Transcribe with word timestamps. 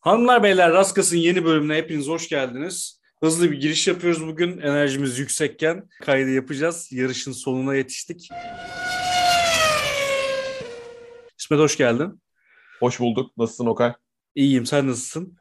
Hanımlar 0.00 0.42
beyler 0.42 0.72
Raskas'ın 0.72 1.16
yeni 1.16 1.44
bölümüne 1.44 1.76
hepiniz 1.76 2.08
hoş 2.08 2.28
geldiniz. 2.28 3.00
Hızlı 3.20 3.50
bir 3.50 3.60
giriş 3.60 3.88
yapıyoruz 3.88 4.26
bugün. 4.26 4.58
Enerjimiz 4.58 5.18
yüksekken 5.18 5.88
kaydı 6.00 6.30
yapacağız. 6.30 6.88
Yarışın 6.92 7.32
sonuna 7.32 7.74
yetiştik. 7.74 8.28
İsmet 11.38 11.60
hoş 11.60 11.76
geldin. 11.76 12.22
Hoş 12.80 13.00
bulduk. 13.00 13.36
Nasılsın 13.36 13.66
Okay? 13.66 13.92
İyiyim. 14.34 14.66
Sen 14.66 14.88
nasılsın? 14.88 15.36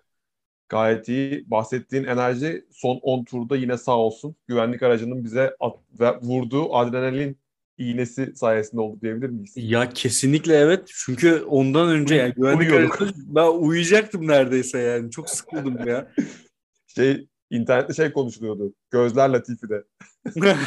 Gayet 0.69 1.09
iyi. 1.09 1.51
Bahsettiğin 1.51 2.03
enerji 2.03 2.65
son 2.71 2.99
10 3.01 3.23
turda 3.23 3.55
yine 3.55 3.77
sağ 3.77 3.97
olsun. 3.97 4.35
Güvenlik 4.47 4.83
aracının 4.83 5.23
bize 5.23 5.55
at, 5.59 5.75
ve 5.99 6.17
vurduğu 6.21 6.75
adrenalin 6.75 7.37
iğnesi 7.77 8.35
sayesinde 8.35 8.81
oldu 8.81 9.01
diyebilir 9.01 9.29
miyiz? 9.29 9.53
Ya 9.55 9.89
kesinlikle 9.89 10.55
evet. 10.55 10.91
Çünkü 11.05 11.43
ondan 11.43 11.89
önce 11.89 12.15
yani 12.15 12.33
güvenlik 12.33 12.71
aracı 12.71 13.13
ben 13.17 13.47
uyuyacaktım 13.47 14.27
neredeyse 14.27 14.79
yani. 14.79 15.11
Çok 15.11 15.29
sıkıldım 15.29 15.87
ya. 15.87 16.11
Şey 16.95 17.27
internette 17.49 17.93
şey 17.93 18.11
konuşuluyordu. 18.11 18.73
Gözler 18.91 19.29
Latifi'de. 19.29 19.83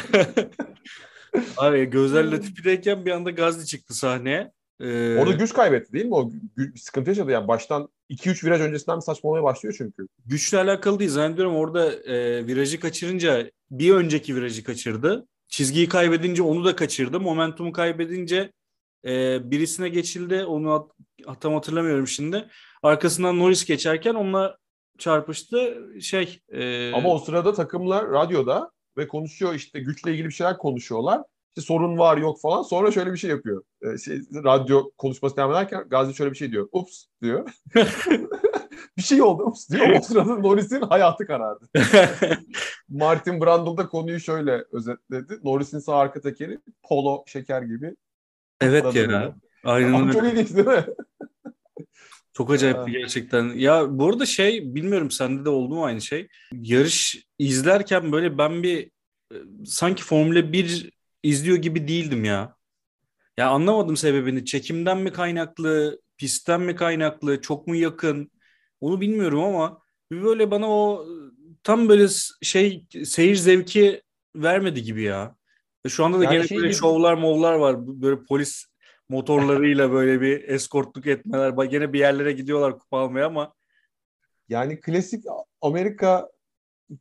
Abi 1.57 1.85
Gözler 1.85 2.31
Latifi'deyken 2.31 3.05
bir 3.05 3.11
anda 3.11 3.31
Gazli 3.31 3.65
çıktı 3.65 3.93
sahneye. 3.97 4.51
Ee... 4.81 5.17
Orada 5.19 5.31
güç 5.31 5.53
kaybetti 5.53 5.93
değil 5.93 6.05
mi? 6.05 6.15
O 6.15 6.31
bir 6.57 6.79
sıkıntı 6.79 7.09
yaşadı 7.09 7.31
yani 7.31 7.47
baştan 7.47 7.89
2-3 8.09 8.45
viraj 8.45 8.61
öncesinden 8.61 8.97
bir 8.97 9.01
saçmalamaya 9.01 9.43
başlıyor 9.43 9.75
çünkü. 9.77 10.07
Güçle 10.25 10.57
alakalı 10.57 10.99
değil. 10.99 11.09
Zannediyorum 11.09 11.55
orada 11.55 11.93
e, 11.93 12.47
virajı 12.47 12.79
kaçırınca 12.79 13.51
bir 13.71 13.93
önceki 13.93 14.35
virajı 14.35 14.63
kaçırdı. 14.63 15.27
Çizgiyi 15.47 15.89
kaybedince 15.89 16.43
onu 16.43 16.65
da 16.65 16.75
kaçırdı. 16.75 17.19
Momentumu 17.19 17.71
kaybedince 17.71 18.51
e, 19.05 19.39
birisine 19.51 19.89
geçildi. 19.89 20.43
Onu 20.43 20.71
at, 21.27 21.41
tam 21.41 21.53
hatırlamıyorum 21.53 22.07
şimdi. 22.07 22.47
Arkasından 22.83 23.39
Norris 23.39 23.65
geçerken 23.65 24.13
onunla 24.13 24.57
çarpıştı. 24.97 25.77
Şey. 26.01 26.39
E... 26.49 26.91
Ama 26.93 27.09
o 27.09 27.19
sırada 27.19 27.53
takımlar 27.53 28.11
radyoda 28.11 28.71
ve 28.97 29.07
konuşuyor 29.07 29.53
işte 29.53 29.79
güçle 29.79 30.11
ilgili 30.11 30.27
bir 30.27 30.33
şeyler 30.33 30.57
konuşuyorlar. 30.57 31.21
İşte 31.51 31.61
sorun 31.61 31.97
var 31.97 32.17
yok 32.17 32.41
falan. 32.41 32.61
Sonra 32.61 32.91
şöyle 32.91 33.13
bir 33.13 33.17
şey 33.17 33.29
yapıyor. 33.29 33.63
Ee, 33.81 33.97
şey, 33.97 34.21
radyo 34.43 34.91
konuşması 34.97 35.37
devam 35.37 35.51
ederken 35.51 35.85
Gazi 35.89 36.13
şöyle 36.13 36.31
bir 36.31 36.37
şey 36.37 36.51
diyor. 36.51 36.69
Ups 36.71 37.05
diyor. 37.21 37.49
bir 38.97 39.01
şey 39.01 39.21
oldu 39.21 39.43
ups 39.43 39.69
diyor. 39.69 39.89
O 39.99 40.01
sırada 40.01 40.35
Norris'in 40.35 40.81
hayatı 40.81 41.27
karardı. 41.27 41.65
Martin 42.89 43.41
Brundle 43.41 43.77
da 43.77 43.87
konuyu 43.87 44.19
şöyle 44.19 44.65
özetledi. 44.71 45.39
Norris'in 45.43 45.79
sağ 45.79 45.97
arka 45.97 46.21
tekeri 46.21 46.59
polo 46.83 47.23
şeker 47.27 47.61
gibi. 47.61 47.95
Evet 48.61 48.95
ya. 48.95 49.35
Aynen 49.63 50.01
öyle. 50.01 50.13
Çok 50.13 50.23
ilginç 50.23 50.55
değil 50.55 50.67
mi? 50.67 50.85
Çok 52.33 52.51
acayip 52.51 52.77
gerçekten. 52.87 53.43
Ya 53.43 53.99
bu 53.99 54.09
arada 54.09 54.25
şey 54.25 54.75
bilmiyorum 54.75 55.11
sende 55.11 55.45
de 55.45 55.49
oldu 55.49 55.75
mu 55.75 55.85
aynı 55.85 56.01
şey. 56.01 56.27
Yarış 56.53 57.25
izlerken 57.39 58.11
böyle 58.11 58.37
ben 58.37 58.63
bir 58.63 58.91
e, 59.33 59.35
sanki 59.65 60.03
Formula 60.03 60.53
1 60.53 60.91
izliyor 61.23 61.57
gibi 61.57 61.87
değildim 61.87 62.23
ya. 62.23 62.55
Ya 63.37 63.49
anlamadım 63.49 63.97
sebebini. 63.97 64.45
Çekimden 64.45 64.97
mi 64.97 65.11
kaynaklı, 65.11 66.01
pistten 66.17 66.61
mi 66.61 66.75
kaynaklı, 66.75 67.41
çok 67.41 67.67
mu 67.67 67.75
yakın? 67.75 68.31
Onu 68.81 69.01
bilmiyorum 69.01 69.43
ama 69.43 69.81
böyle 70.11 70.51
bana 70.51 70.69
o 70.69 71.07
tam 71.63 71.89
böyle 71.89 72.07
şey 72.41 72.85
seyir 73.05 73.35
zevki 73.35 74.01
vermedi 74.35 74.83
gibi 74.83 75.01
ya. 75.01 75.35
Şu 75.87 76.05
anda 76.05 76.19
da 76.19 76.23
yani 76.23 76.33
gene 76.33 76.47
şey 76.47 76.57
böyle 76.57 76.67
gibi... 76.67 76.77
şovlar 76.77 77.13
movlar 77.13 77.53
var. 77.53 77.87
Böyle 77.87 78.23
polis 78.23 78.65
motorlarıyla 79.09 79.91
böyle 79.91 80.21
bir 80.21 80.43
eskortluk 80.43 81.07
etmeler. 81.07 81.63
Gene 81.63 81.93
bir 81.93 81.99
yerlere 81.99 82.31
gidiyorlar 82.31 82.79
kupa 82.79 82.99
almaya 82.99 83.25
ama. 83.25 83.53
Yani 84.49 84.79
klasik 84.79 85.23
Amerika 85.61 86.29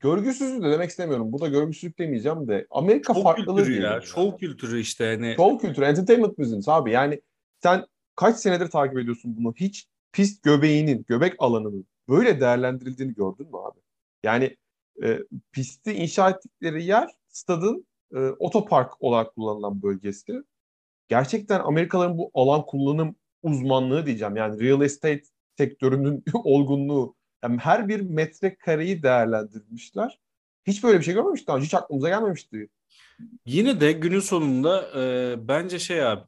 görgüsüzlük 0.00 0.62
de 0.62 0.70
demek 0.70 0.90
istemiyorum. 0.90 1.32
Bu 1.32 1.40
da 1.40 1.48
görgüsüzlük 1.48 1.98
demeyeceğim 1.98 2.48
de. 2.48 2.66
Amerika 2.70 3.14
show 3.14 3.22
farklılığı 3.22 3.64
kültürü 3.64 3.82
ya. 3.82 4.00
Show 4.00 4.46
kültürü 4.46 4.80
işte 4.80 5.04
yani. 5.04 5.34
Show 5.36 5.66
kültürü, 5.66 5.84
entertainment 5.84 6.38
business 6.38 6.68
abi. 6.68 6.92
Yani 6.92 7.20
sen 7.62 7.86
kaç 8.16 8.36
senedir 8.36 8.66
takip 8.70 8.98
ediyorsun 8.98 9.36
bunu? 9.36 9.54
Hiç 9.56 9.86
pist 10.12 10.42
göbeğinin, 10.42 11.04
göbek 11.08 11.34
alanının 11.38 11.86
böyle 12.08 12.40
değerlendirildiğini 12.40 13.14
gördün 13.14 13.46
mü 13.46 13.56
abi? 13.56 13.80
Yani 14.22 14.56
e, 15.02 15.18
pisti 15.52 15.92
inşa 15.92 16.30
ettikleri 16.30 16.84
yer 16.84 17.10
stadın 17.28 17.86
e, 18.14 18.18
otopark 18.18 19.02
olarak 19.02 19.34
kullanılan 19.34 19.82
bölgesi. 19.82 20.42
Gerçekten 21.08 21.60
Amerikalıların 21.60 22.18
bu 22.18 22.30
alan 22.34 22.66
kullanım 22.66 23.16
uzmanlığı 23.42 24.06
diyeceğim. 24.06 24.36
Yani 24.36 24.60
real 24.60 24.82
estate 24.82 25.22
sektörünün 25.58 26.24
olgunluğu. 26.34 27.14
Yani 27.44 27.58
her 27.58 27.88
bir 27.88 28.00
metrekareyi 28.00 29.02
değerlendirmişler. 29.02 30.18
Hiç 30.66 30.84
böyle 30.84 30.98
bir 30.98 31.04
şey 31.04 31.14
görmemiştik 31.14 31.48
daha 31.48 31.58
Hiç 31.58 31.74
aklımıza 31.74 32.08
gelmemişti. 32.08 32.68
Yine 33.46 33.80
de 33.80 33.92
günün 33.92 34.20
sonunda 34.20 34.90
e, 35.00 35.34
bence 35.48 35.78
şey 35.78 36.06
abi 36.06 36.22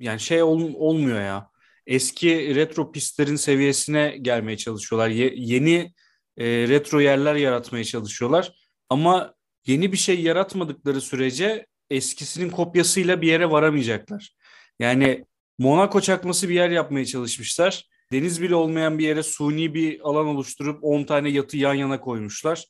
yani 0.00 0.20
şey 0.20 0.42
ol, 0.42 0.74
olmuyor 0.74 1.20
ya. 1.20 1.50
Eski 1.86 2.54
retro 2.54 2.92
pistlerin 2.92 3.36
seviyesine 3.36 4.16
gelmeye 4.22 4.56
çalışıyorlar. 4.56 5.08
Ye, 5.08 5.32
yeni 5.36 5.92
e, 6.36 6.46
retro 6.46 7.00
yerler 7.00 7.34
yaratmaya 7.34 7.84
çalışıyorlar. 7.84 8.52
Ama 8.88 9.34
yeni 9.66 9.92
bir 9.92 9.96
şey 9.96 10.20
yaratmadıkları 10.20 11.00
sürece 11.00 11.66
eskisinin 11.90 12.50
kopyasıyla 12.50 13.22
bir 13.22 13.28
yere 13.28 13.50
varamayacaklar. 13.50 14.36
Yani 14.78 15.24
Monaco 15.58 16.00
çakması 16.00 16.48
bir 16.48 16.54
yer 16.54 16.70
yapmaya 16.70 17.04
çalışmışlar. 17.04 17.88
Deniz 18.12 18.42
bile 18.42 18.54
olmayan 18.54 18.98
bir 18.98 19.04
yere 19.04 19.22
suni 19.22 19.74
bir 19.74 20.00
alan 20.08 20.26
oluşturup 20.26 20.84
10 20.84 21.04
tane 21.04 21.28
yatı 21.28 21.56
yan 21.56 21.74
yana 21.74 22.00
koymuşlar. 22.00 22.64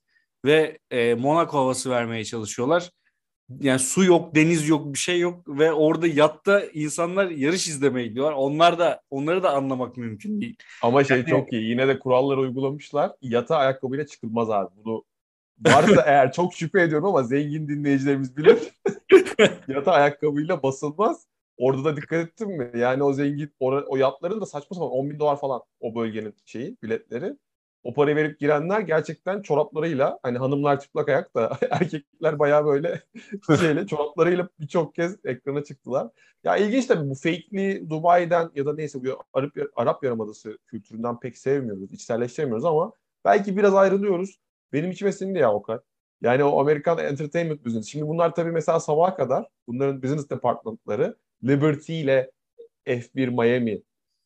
Ve 0.44 0.78
e, 0.90 1.14
Monaco 1.14 1.58
havası 1.58 1.90
vermeye 1.90 2.24
çalışıyorlar. 2.24 2.90
Yani 3.60 3.78
su 3.78 4.04
yok, 4.04 4.34
deniz 4.34 4.68
yok, 4.68 4.92
bir 4.92 4.98
şey 4.98 5.20
yok 5.20 5.48
ve 5.48 5.72
orada 5.72 6.06
yatta 6.06 6.64
insanlar 6.64 7.30
yarış 7.30 7.68
izlemeye 7.68 8.06
gidiyorlar. 8.06 8.34
Onlar 8.36 8.78
da 8.78 9.02
onları 9.10 9.42
da 9.42 9.50
anlamak 9.50 9.96
mümkün 9.96 10.40
değil. 10.40 10.56
Ama 10.82 11.04
şey 11.04 11.16
yani, 11.16 11.28
çok 11.28 11.52
iyi. 11.52 11.70
Yine 11.70 11.88
de 11.88 11.98
kuralları 11.98 12.40
uygulamışlar. 12.40 13.12
Yata 13.22 13.56
ayakkabıyla 13.56 14.06
çıkılmaz 14.06 14.50
abi. 14.50 14.70
Bunu 14.84 15.04
varsa 15.60 16.02
eğer 16.06 16.32
çok 16.32 16.54
şüphe 16.54 16.82
ediyorum 16.82 17.06
ama 17.06 17.22
zengin 17.22 17.68
dinleyicilerimiz 17.68 18.36
bilir. 18.36 18.58
yata 19.68 19.92
ayakkabıyla 19.92 20.62
basılmaz. 20.62 21.26
Orada 21.60 21.84
da 21.84 21.96
dikkat 21.96 22.26
ettin 22.26 22.48
mi? 22.48 22.70
Yani 22.74 23.02
o 23.02 23.12
zengin, 23.12 23.52
o, 23.60 23.82
o 23.88 23.96
yatların 23.96 24.40
da 24.40 24.46
saçma 24.46 24.74
sapan 24.74 24.90
10 24.90 25.10
bin 25.10 25.18
dolar 25.18 25.40
falan 25.40 25.60
o 25.80 25.94
bölgenin 25.94 26.34
şeyi, 26.44 26.76
biletleri. 26.82 27.36
O 27.82 27.94
parayı 27.94 28.16
verip 28.16 28.40
girenler 28.40 28.80
gerçekten 28.80 29.42
çoraplarıyla 29.42 30.18
hani 30.22 30.38
hanımlar 30.38 30.80
çıplak 30.80 31.08
ayak 31.08 31.34
da 31.34 31.58
erkekler 31.70 32.38
bayağı 32.38 32.66
böyle 32.66 33.02
şeyle 33.60 33.86
çoraplarıyla 33.86 34.48
birçok 34.60 34.94
kez 34.94 35.16
ekrana 35.24 35.64
çıktılar. 35.64 36.08
Ya 36.44 36.56
ilginç 36.56 36.86
tabii 36.86 37.10
bu 37.10 37.14
fake'li 37.14 37.90
Dubai'den 37.90 38.50
ya 38.54 38.66
da 38.66 38.74
neyse 38.74 39.04
bu 39.04 39.18
Arap, 39.32 39.52
Arap 39.76 40.04
Yarımadası 40.04 40.58
kültüründen 40.66 41.20
pek 41.20 41.38
sevmiyoruz, 41.38 41.92
içselleştiremiyoruz 41.92 42.64
ama 42.64 42.92
belki 43.24 43.56
biraz 43.56 43.74
ayrılıyoruz. 43.74 44.40
Benim 44.72 44.90
içime 44.90 45.12
sindi 45.12 45.38
ya 45.38 45.52
o 45.52 45.62
kadar. 45.62 45.80
Yani 46.22 46.44
o 46.44 46.60
Amerikan 46.60 46.98
entertainment 46.98 47.64
business. 47.64 47.86
Şimdi 47.86 48.08
bunlar 48.08 48.34
tabii 48.34 48.52
mesela 48.52 48.80
sabaha 48.80 49.16
kadar 49.16 49.48
bunların 49.66 50.02
business 50.02 50.30
departmentları 50.30 51.16
Liberty 51.44 52.00
ile 52.00 52.30
F1 52.86 53.30
Miami. 53.30 53.82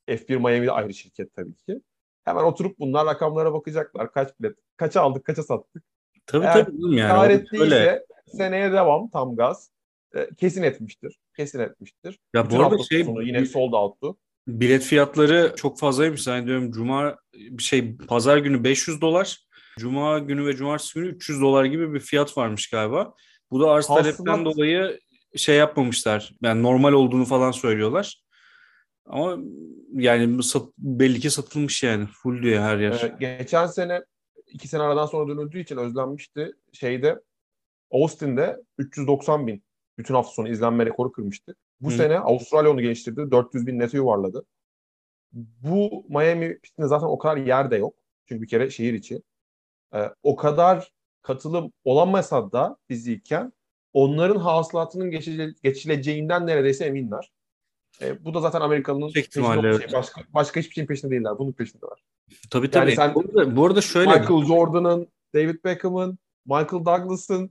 F1 0.08 0.36
Miami 0.38 0.66
de 0.66 0.72
ayrı 0.72 0.94
şirket 0.94 1.34
tabii 1.34 1.54
ki. 1.54 1.80
Hemen 2.24 2.44
oturup 2.44 2.78
bunlar 2.78 3.06
rakamlara 3.06 3.52
bakacaklar. 3.52 4.12
Kaç 4.12 4.40
bilet, 4.40 4.56
kaça 4.76 5.00
aldık, 5.00 5.24
kaça 5.24 5.42
sattık. 5.42 5.82
Tabii 6.26 6.44
Eğer 6.44 6.64
tabii. 6.64 6.96
Yani, 6.96 7.08
kar 7.08 7.30
ettiyse 7.30 8.04
seneye 8.26 8.72
devam 8.72 9.10
tam 9.10 9.36
gaz. 9.36 9.70
E, 10.14 10.28
kesin 10.36 10.62
etmiştir. 10.62 11.18
Kesin 11.36 11.58
etmiştir. 11.58 12.18
Ya 12.34 12.44
Bütün 12.44 12.58
bu 12.58 12.62
arada 12.62 12.82
şey 12.90 13.06
yine 13.22 13.46
sold 13.46 13.72
out'tu. 13.72 14.16
Bilet 14.46 14.82
fiyatları 14.82 15.52
çok 15.56 15.78
fazlaymış. 15.78 16.22
Zannediyorum 16.22 16.72
cuma 16.72 17.16
şey 17.58 17.96
pazar 17.96 18.38
günü 18.38 18.64
500 18.64 19.00
dolar. 19.00 19.44
Cuma 19.78 20.18
günü 20.18 20.46
ve 20.46 20.56
cumartesi 20.56 20.94
günü 20.94 21.08
300 21.08 21.40
dolar 21.40 21.64
gibi 21.64 21.94
bir 21.94 22.00
fiyat 22.00 22.36
varmış 22.38 22.70
galiba. 22.70 23.14
Bu 23.50 23.60
da 23.60 23.70
arz 23.70 23.86
talepten 23.86 24.44
dolayı 24.44 25.00
şey 25.36 25.56
yapmamışlar. 25.56 26.34
Yani 26.42 26.62
normal 26.62 26.92
olduğunu 26.92 27.24
falan 27.24 27.50
söylüyorlar. 27.50 28.24
Ama 29.06 29.38
yani 29.92 30.42
sat, 30.42 30.68
belli 30.78 31.20
ki 31.20 31.30
satılmış 31.30 31.82
yani. 31.82 32.06
Full 32.06 32.42
diyor 32.42 32.62
her 32.62 32.78
yer. 32.78 32.92
Ee, 32.92 33.16
geçen 33.20 33.66
sene 33.66 34.04
iki 34.46 34.68
sene 34.68 34.82
aradan 34.82 35.06
sonra 35.06 35.28
dönüldüğü 35.28 35.60
için 35.60 35.76
özlenmişti. 35.76 36.52
Şeyde 36.72 37.20
Austin'de 37.90 38.62
390 38.78 39.46
bin 39.46 39.64
bütün 39.98 40.14
hafta 40.14 40.32
sonu 40.32 40.48
izlenme 40.48 40.86
rekoru 40.86 41.12
kırmıştı. 41.12 41.54
Bu 41.80 41.90
Hı. 41.90 41.94
sene 41.94 42.18
Avustralya 42.18 42.70
onu 42.70 42.80
geliştirdi. 42.80 43.30
400 43.30 43.66
bin 43.66 43.78
nete 43.78 43.96
yuvarladı. 43.96 44.44
Bu 45.32 46.04
Miami 46.08 46.58
pistinde 46.58 46.86
zaten 46.86 47.06
o 47.06 47.18
kadar 47.18 47.36
yer 47.36 47.70
de 47.70 47.76
yok. 47.76 47.94
Çünkü 48.28 48.42
bir 48.42 48.48
kere 48.48 48.70
şehir 48.70 48.94
içi. 48.94 49.22
Ee, 49.94 50.10
o 50.22 50.36
kadar 50.36 50.92
katılım 51.22 51.72
olamasa 51.84 52.52
da 52.52 52.76
fiziyken 52.88 53.52
onların 53.94 54.40
hasılatının 54.40 55.10
geçile, 55.10 55.54
geçileceğinden 55.62 56.46
neredeyse 56.46 56.84
eminler. 56.84 57.32
E, 58.02 58.24
bu 58.24 58.34
da 58.34 58.40
zaten 58.40 58.60
Amerikalı'nın 58.60 59.10
evet. 59.16 59.32
şey. 59.32 59.92
Başka, 59.92 60.22
başka 60.34 60.60
hiçbir 60.60 60.74
şeyin 60.74 60.86
peşinde 60.86 61.10
değiller. 61.10 61.38
Bunun 61.38 61.52
peşindeler. 61.52 62.04
Tabii 62.50 62.70
tabii. 62.70 62.90
Yani 62.90 62.96
sen, 62.96 63.14
bu, 63.14 63.20
arada, 63.20 63.56
bu 63.56 63.66
arada 63.66 63.80
şöyle. 63.80 64.10
Michael 64.10 64.44
Jordan'ın, 64.44 65.08
David 65.34 65.64
Beckham'ın, 65.64 66.18
Michael 66.46 66.84
Douglas'ın 66.84 67.50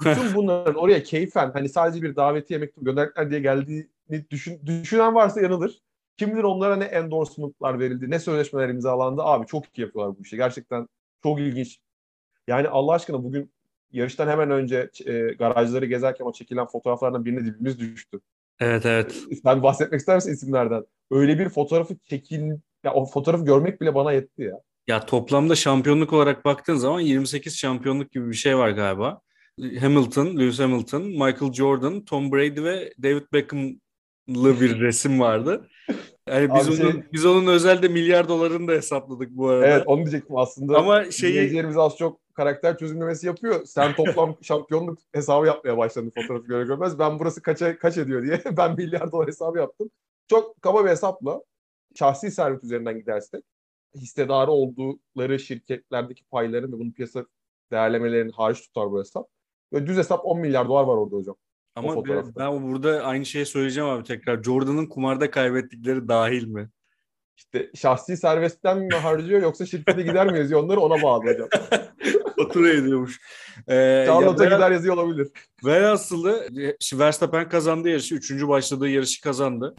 bütün 0.00 0.34
bunların 0.34 0.74
oraya 0.74 1.02
keyfen 1.02 1.50
hani 1.54 1.68
sadece 1.68 2.02
bir 2.02 2.16
davetiye 2.16 2.58
mektup 2.58 2.84
gönderdikler 2.84 3.30
diye 3.30 3.40
geldiğini 3.40 4.30
düşün, 4.30 4.60
düşünen 4.66 5.14
varsa 5.14 5.40
yanılır. 5.40 5.80
Kim 6.16 6.32
bilir 6.32 6.42
onlara 6.42 6.76
ne 6.76 6.84
endorsement'lar 6.84 7.78
verildi, 7.78 8.10
ne 8.10 8.18
sözleşmeler 8.18 8.68
imzalandı. 8.68 9.22
Abi 9.22 9.46
çok 9.46 9.78
iyi 9.78 9.82
yapıyorlar 9.82 10.18
bu 10.18 10.22
işi. 10.22 10.36
Gerçekten 10.36 10.88
çok 11.22 11.40
ilginç. 11.40 11.78
Yani 12.48 12.68
Allah 12.68 12.92
aşkına 12.92 13.24
bugün 13.24 13.52
yarıştan 13.92 14.28
hemen 14.28 14.50
önce 14.50 14.90
e, 15.06 15.12
garajları 15.20 15.86
gezerken 15.86 16.24
o 16.24 16.32
çekilen 16.32 16.66
fotoğraflardan 16.66 17.24
birine 17.24 17.44
dibimiz 17.44 17.78
düştü. 17.78 18.20
Evet 18.60 18.86
evet. 18.86 19.16
Sen 19.42 19.62
bahsetmek 19.62 20.00
ister 20.00 20.16
misin 20.16 20.32
isimlerden? 20.32 20.84
Öyle 21.10 21.38
bir 21.38 21.48
fotoğrafı 21.48 21.96
çekil... 21.98 22.42
Ya 22.84 22.94
o 22.94 23.06
fotoğrafı 23.06 23.44
görmek 23.44 23.80
bile 23.80 23.94
bana 23.94 24.12
yetti 24.12 24.42
ya. 24.42 24.60
Ya 24.86 25.06
toplamda 25.06 25.54
şampiyonluk 25.54 26.12
olarak 26.12 26.44
baktığın 26.44 26.74
zaman 26.74 27.00
28 27.00 27.58
şampiyonluk 27.58 28.12
gibi 28.12 28.28
bir 28.28 28.34
şey 28.34 28.58
var 28.58 28.70
galiba. 28.70 29.20
Hamilton, 29.80 30.26
Lewis 30.26 30.60
Hamilton, 30.60 31.02
Michael 31.02 31.52
Jordan, 31.52 32.04
Tom 32.04 32.32
Brady 32.32 32.64
ve 32.64 32.92
David 33.02 33.22
Beckham'lı 33.32 34.60
bir 34.60 34.80
resim 34.80 35.20
vardı. 35.20 35.68
Yani 36.28 36.48
biz 36.54 36.68
Abi 36.68 36.82
onun 36.82 36.92
şey... 36.92 37.02
biz 37.12 37.26
onun 37.26 37.46
özelde 37.46 37.88
milyar 37.88 38.28
dolarını 38.28 38.68
da 38.68 38.72
hesapladık 38.72 39.30
bu 39.30 39.48
arada. 39.48 39.66
Evet, 39.66 39.82
onu 39.86 39.96
diyecektim 39.96 40.36
aslında. 40.36 40.78
Ama 40.78 41.10
şeyi 41.10 41.66
az 41.76 41.96
çok 41.96 42.20
karakter 42.40 42.78
çözümlemesi 42.78 43.26
yapıyor. 43.26 43.64
Sen 43.64 43.94
toplam 43.94 44.36
şampiyonluk 44.42 44.98
hesabı 45.12 45.46
yapmaya 45.46 45.76
başladın 45.76 46.12
fotoğrafı 46.14 46.46
göre 46.46 46.64
görmez. 46.64 46.98
Ben 46.98 47.18
burası 47.18 47.42
kaça 47.42 47.78
kaç 47.78 47.98
ediyor 47.98 48.22
diye 48.22 48.42
ben 48.56 48.76
milyar 48.76 49.12
dolar 49.12 49.28
hesabı 49.28 49.58
yaptım. 49.58 49.90
Çok 50.28 50.62
kaba 50.62 50.84
bir 50.84 50.90
hesapla 50.90 51.42
şahsi 51.94 52.30
servet 52.30 52.64
üzerinden 52.64 52.98
gidersek 52.98 53.44
hissedarı 53.94 54.50
oldukları 54.50 55.38
şirketlerdeki 55.38 56.24
payların 56.24 56.72
ve 56.72 56.78
bunun 56.78 56.92
piyasa 56.92 57.26
değerlemelerinin 57.70 58.32
hariç 58.32 58.60
tutar 58.60 58.90
bu 58.90 59.00
hesap. 59.00 59.26
Ve 59.72 59.86
düz 59.86 59.96
hesap 59.96 60.26
10 60.26 60.40
milyar 60.40 60.68
dolar 60.68 60.84
var 60.84 60.96
orada 60.96 61.16
hocam. 61.16 61.36
Ama 61.74 62.04
ben, 62.04 62.24
ben 62.36 62.72
burada 62.72 63.02
aynı 63.02 63.26
şeyi 63.26 63.46
söyleyeceğim 63.46 63.88
abi 63.88 64.04
tekrar. 64.04 64.42
Jordan'ın 64.42 64.86
kumarda 64.86 65.30
kaybettikleri 65.30 66.08
dahil 66.08 66.46
mi? 66.46 66.70
İşte 67.36 67.70
şahsi 67.74 68.16
servetten 68.16 68.78
mi 68.78 68.94
harcıyor 68.94 69.42
yoksa 69.42 69.66
şirkete 69.66 70.02
gider 70.02 70.32
mi 70.32 70.38
yazıyor 70.38 70.62
onları 70.62 70.80
ona 70.80 71.02
bağlı 71.02 71.24
hocam. 71.24 71.48
Fatura 72.42 72.68
ediyormuş. 72.68 73.20
Ee, 73.68 74.04
Charlotte'a 74.06 74.44
ya 74.44 74.56
gider 74.56 74.70
yazıyor 74.70 74.96
olabilir. 74.96 75.28
Velhasılı 75.64 76.48
Verstappen 76.94 77.48
kazandı 77.48 77.88
yarışı. 77.88 78.14
Üçüncü 78.14 78.48
başladığı 78.48 78.88
yarışı 78.88 79.20
kazandı. 79.20 79.74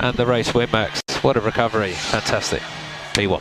And 0.00 0.14
the 0.14 0.26
race 0.26 0.52
win 0.52 0.68
Max. 0.72 0.90
What 1.08 1.36
a 1.36 1.46
recovery. 1.46 1.92
Fantastic. 1.92 2.60
P1. 3.14 3.40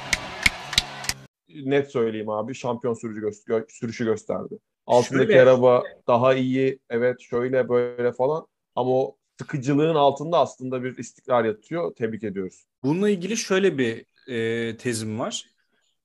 Net 1.65 1.91
söyleyeyim 1.91 2.29
abi. 2.29 2.55
Şampiyon 2.55 2.93
sürücü 2.93 3.21
gö- 3.21 3.47
gö- 3.47 3.71
sürüşü 3.71 4.05
gösterdi. 4.05 4.57
Altındaki 4.87 5.31
şöyle, 5.31 5.41
araba 5.41 5.83
daha 6.07 6.33
iyi. 6.33 6.79
Evet 6.89 7.21
şöyle 7.21 7.69
böyle 7.69 8.11
falan. 8.11 8.47
Ama 8.75 8.91
o 8.91 9.17
sıkıcılığın 9.39 9.95
altında 9.95 10.39
aslında 10.39 10.83
bir 10.83 10.97
istikrar 10.97 11.45
yatıyor. 11.45 11.95
Tebrik 11.95 12.23
ediyoruz. 12.23 12.65
Bununla 12.83 13.09
ilgili 13.09 13.37
şöyle 13.37 13.77
bir 13.77 14.05
e, 14.27 14.77
tezim 14.77 15.19
var. 15.19 15.45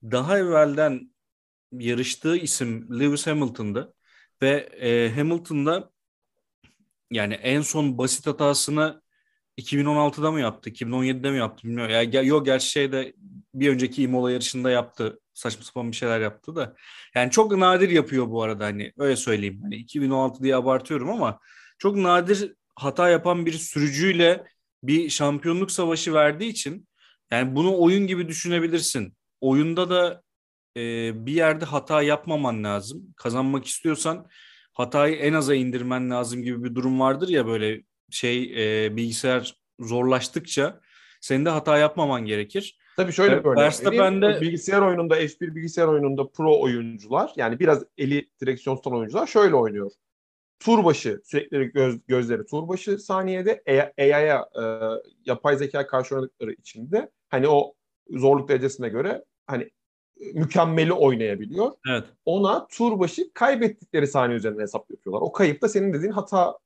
Daha 0.03 0.37
evvelden 0.37 1.11
yarıştığı 1.79 2.37
isim 2.37 2.99
Lewis 2.99 3.27
Hamilton'dı 3.27 3.93
ve 4.41 4.51
e, 4.81 5.11
Hamilton'da 5.15 5.91
yani 7.11 7.33
en 7.33 7.61
son 7.61 7.97
basit 7.97 8.27
hatasını 8.27 9.01
2016'da 9.57 10.31
mı 10.31 10.39
yaptı, 10.39 10.69
2017'de 10.69 11.31
mi 11.31 11.37
yaptı 11.37 11.67
bilmiyorum. 11.67 11.93
Ya 11.93 12.01
yani, 12.03 12.27
yok 12.27 12.45
gerçi 12.45 12.69
şeyde 12.69 13.13
bir 13.53 13.69
önceki 13.69 14.03
Imola 14.03 14.31
yarışında 14.31 14.71
yaptı. 14.71 15.19
Saçma 15.33 15.63
sapan 15.63 15.91
bir 15.91 15.95
şeyler 15.95 16.19
yaptı 16.21 16.55
da. 16.55 16.75
Yani 17.15 17.31
çok 17.31 17.57
nadir 17.57 17.89
yapıyor 17.89 18.29
bu 18.29 18.43
arada 18.43 18.65
hani 18.65 18.93
öyle 18.97 19.15
söyleyeyim. 19.15 19.59
Hani 19.63 19.75
2016 19.75 20.43
diye 20.43 20.55
abartıyorum 20.55 21.09
ama 21.09 21.39
çok 21.79 21.95
nadir 21.95 22.53
hata 22.75 23.09
yapan 23.09 23.45
bir 23.45 23.53
sürücüyle 23.53 24.43
bir 24.83 25.09
şampiyonluk 25.09 25.71
savaşı 25.71 26.13
verdiği 26.13 26.49
için 26.49 26.87
yani 27.31 27.55
bunu 27.55 27.81
oyun 27.81 28.07
gibi 28.07 28.27
düşünebilirsin. 28.27 29.17
Oyunda 29.41 29.89
da 29.89 30.23
e, 30.77 31.11
bir 31.25 31.33
yerde 31.33 31.65
hata 31.65 32.01
yapmaman 32.01 32.63
lazım. 32.63 33.13
Kazanmak 33.15 33.65
istiyorsan 33.65 34.27
hatayı 34.73 35.15
en 35.15 35.33
aza 35.33 35.55
indirmen 35.55 36.09
lazım 36.09 36.43
gibi 36.43 36.63
bir 36.63 36.75
durum 36.75 36.99
vardır 36.99 37.29
ya 37.29 37.47
böyle 37.47 37.83
şey 38.09 38.53
e, 38.85 38.95
bilgisayar 38.95 39.55
zorlaştıkça 39.79 40.79
senin 41.21 41.45
de 41.45 41.49
hata 41.49 41.77
yapmaman 41.77 42.25
gerekir. 42.25 42.77
Tabii 42.97 43.11
şöyle 43.11 43.39
bir 43.39 43.49
örnek 43.49 44.41
Bilgisayar 44.41 44.81
oyununda, 44.81 45.21
F1 45.21 45.55
bilgisayar 45.55 45.87
oyununda 45.87 46.29
pro 46.29 46.61
oyuncular 46.61 47.31
yani 47.35 47.59
biraz 47.59 47.83
eli 47.97 48.29
direksiyon 48.41 48.75
tutan 48.75 48.93
oyuncular 48.93 49.27
şöyle 49.27 49.55
oynuyor. 49.55 49.91
Tur 50.59 50.85
başı 50.85 51.21
sürekli 51.23 51.71
göz, 51.71 51.99
gözleri 52.07 52.45
tur 52.45 52.67
başı 52.67 52.97
saniyede 52.97 53.63
AI'ya 53.97 54.49
e, 54.61 54.63
yapay 55.25 55.57
zeka 55.57 55.87
karşı 55.87 56.15
oynadıkları 56.15 56.51
içinde 56.51 57.11
hani 57.29 57.47
o 57.47 57.73
zorluk 58.09 58.49
derecesine 58.49 58.89
göre 58.89 59.23
hani 59.47 59.69
mükemmeli 60.33 60.93
oynayabiliyor. 60.93 61.71
Evet. 61.89 62.03
Ona 62.25 62.67
tur 62.67 62.99
başı 62.99 63.33
kaybettikleri 63.33 64.07
saniye 64.07 64.37
üzerinden 64.37 64.61
hesap 64.61 64.91
yapıyorlar. 64.91 65.21
O 65.21 65.31
kayıp 65.31 65.61
da 65.61 65.69
senin 65.69 65.93
dediğin 65.93 66.11
hata 66.11 66.57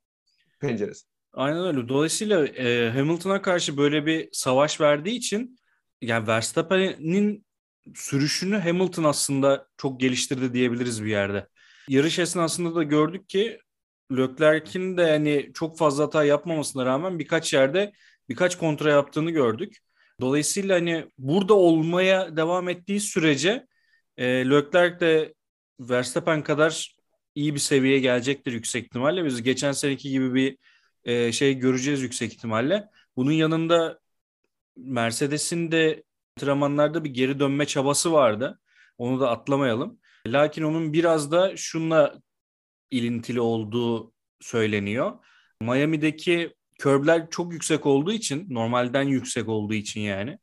penceresi. 0.60 1.06
Aynen 1.34 1.66
öyle. 1.66 1.90
Dolayısıyla 1.90 2.46
e, 2.46 2.90
Hamilton'a 2.90 3.42
karşı 3.42 3.78
böyle 3.78 4.06
bir 4.06 4.30
savaş 4.32 4.82
verdiği 4.82 5.16
için 5.16 5.60
yani 6.02 6.28
Verstappen'in 6.28 7.46
sürüşünü 7.96 8.58
Hamilton 8.58 9.04
aslında 9.04 9.68
çok 9.78 10.00
geliştirdi 10.00 10.54
diyebiliriz 10.54 11.04
bir 11.04 11.10
yerde. 11.10 11.48
Yarış 11.88 12.20
esnasında 12.20 12.76
da 12.76 12.84
gördük 12.84 13.30
ki 13.30 13.60
Leclerc'in 14.12 14.98
de 14.98 15.02
yani 15.02 15.52
çok 15.54 15.78
fazla 15.78 16.04
hata 16.04 16.24
yapmamasına 16.24 16.86
rağmen 16.86 17.20
birkaç 17.20 17.54
yerde 17.54 17.94
birkaç 18.30 18.58
kontra 18.58 18.92
yaptığını 18.92 19.32
gördük. 19.32 19.78
Dolayısıyla 20.22 20.76
hani 20.76 21.06
burada 21.18 21.54
olmaya 21.54 22.38
devam 22.38 22.70
ettiği 22.70 23.00
sürece 23.00 23.68
e, 24.18 24.26
Leclerc 24.26 25.00
de 25.00 25.34
Verstappen 25.80 26.44
kadar 26.44 26.96
iyi 27.36 27.54
bir 27.54 27.60
seviyeye 27.60 28.00
gelecektir 28.00 28.52
yüksek 28.52 28.86
ihtimalle. 28.86 29.26
Biz 29.26 29.44
geçen 29.44 29.72
seneki 29.72 30.10
gibi 30.10 30.34
bir 30.34 30.58
e, 31.04 31.32
şey 31.32 31.54
göreceğiz 31.54 32.02
yüksek 32.02 32.34
ihtimalle. 32.34 32.90
Bunun 33.16 33.32
yanında 33.32 34.00
Mercedes'in 34.76 35.72
de 35.72 36.04
antrenmanlarda 36.38 37.04
bir 37.04 37.10
geri 37.10 37.40
dönme 37.40 37.66
çabası 37.66 38.14
vardı. 38.14 38.60
Onu 38.98 39.20
da 39.20 39.30
atlamayalım. 39.30 40.00
Lakin 40.28 40.64
onun 40.64 40.94
biraz 40.94 41.32
da 41.32 41.58
şunla 41.58 42.22
ilintili 42.92 43.42
olduğu 43.42 44.14
söyleniyor. 44.42 45.12
Miami'deki 45.62 46.54
körbler 46.82 47.30
çok 47.30 47.54
yüksek 47.54 47.86
olduğu 47.86 48.12
için, 48.12 48.46
normalden 48.50 49.04
yüksek 49.04 49.50
olduğu 49.50 49.74
için 49.74 50.02
yani 50.02 50.38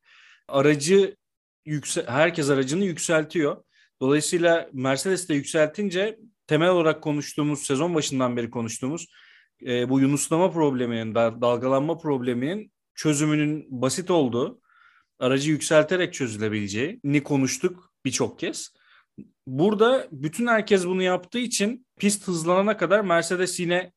aracı 0.49 1.16
yükse 1.64 2.04
herkes 2.07 2.50
aracını 2.50 2.85
yükseltiyor. 2.85 3.64
Dolayısıyla 4.00 4.68
Mercedes 4.73 5.28
de 5.28 5.35
yükseltince 5.35 6.18
temel 6.47 6.68
olarak 6.68 7.02
konuştuğumuz 7.02 7.62
sezon 7.62 7.95
başından 7.95 8.37
beri 8.37 8.50
konuştuğumuz 8.50 9.07
e, 9.66 9.88
bu 9.88 10.00
yunuslama 10.00 10.50
probleminin, 10.50 11.14
dalgalanma 11.14 11.99
probleminin 11.99 12.73
çözümünün 12.95 13.66
basit 13.68 14.11
olduğu, 14.11 14.61
aracı 15.18 15.50
yükselterek 15.50 16.14
çözülebileceğini 16.14 17.23
konuştuk 17.23 17.92
birçok 18.04 18.38
kez. 18.38 18.75
Burada 19.47 20.09
bütün 20.12 20.47
herkes 20.47 20.87
bunu 20.87 21.02
yaptığı 21.02 21.38
için 21.38 21.87
pist 22.00 22.28
hızlanana 22.28 22.76
kadar 22.76 23.00
Mercedes 23.00 23.61
yine 23.61 23.92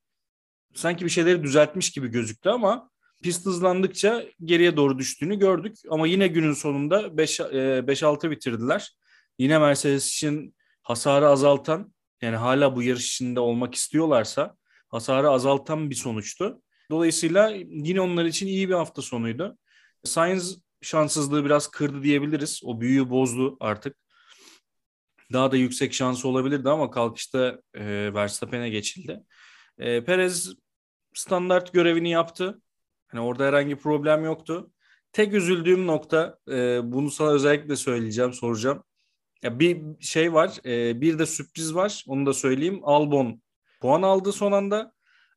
sanki 0.73 1.05
bir 1.05 1.09
şeyleri 1.09 1.43
düzeltmiş 1.43 1.91
gibi 1.91 2.07
gözüktü 2.07 2.49
ama 2.49 2.89
pist 3.23 3.45
hızlandıkça 3.45 4.23
geriye 4.43 4.77
doğru 4.77 4.99
düştüğünü 4.99 5.39
gördük. 5.39 5.77
Ama 5.89 6.07
yine 6.07 6.27
günün 6.27 6.53
sonunda 6.53 7.01
5-6 7.01 8.27
e, 8.27 8.31
bitirdiler. 8.31 8.95
Yine 9.39 9.59
Mercedes 9.59 10.07
için 10.07 10.55
hasarı 10.81 11.27
azaltan 11.27 11.93
yani 12.21 12.35
hala 12.35 12.75
bu 12.75 12.83
yarış 12.83 13.07
içinde 13.07 13.39
olmak 13.39 13.75
istiyorlarsa 13.75 14.55
hasarı 14.89 15.29
azaltan 15.29 15.89
bir 15.89 15.95
sonuçtu. 15.95 16.61
Dolayısıyla 16.91 17.49
yine 17.69 18.01
onlar 18.01 18.25
için 18.25 18.47
iyi 18.47 18.69
bir 18.69 18.73
hafta 18.73 19.01
sonuydu. 19.01 19.57
Sainz 20.03 20.61
şanssızlığı 20.81 21.45
biraz 21.45 21.67
kırdı 21.67 22.03
diyebiliriz. 22.03 22.61
O 22.65 22.81
büyüyü 22.81 23.09
bozdu 23.09 23.57
artık. 23.59 23.97
Daha 25.33 25.51
da 25.51 25.55
yüksek 25.55 25.93
şansı 25.93 26.27
olabilirdi 26.27 26.69
ama 26.69 26.91
kalkışta 26.91 27.61
e, 27.73 28.13
Verstappen'e 28.13 28.69
geçildi. 28.69 29.19
E, 29.81 30.03
Perez 30.03 30.53
standart 31.13 31.73
görevini 31.73 32.09
yaptı. 32.09 32.61
Hani 33.07 33.21
orada 33.21 33.45
herhangi 33.45 33.69
bir 33.69 33.81
problem 33.81 34.25
yoktu. 34.25 34.71
tek 35.13 35.33
üzüldüğüm 35.33 35.88
nokta 35.88 36.38
e, 36.51 36.79
bunu 36.83 37.11
sana 37.11 37.31
özellikle 37.31 37.75
söyleyeceğim, 37.75 38.33
soracağım. 38.33 38.83
Ya 39.43 39.59
bir 39.59 39.81
şey 40.00 40.33
var, 40.33 40.57
e, 40.65 41.01
bir 41.01 41.19
de 41.19 41.25
sürpriz 41.25 41.75
var. 41.75 42.03
Onu 42.07 42.25
da 42.25 42.33
söyleyeyim. 42.33 42.79
Albon 42.83 43.41
puan 43.81 44.01
aldı 44.01 44.31
son 44.31 44.51
anda. 44.51 44.93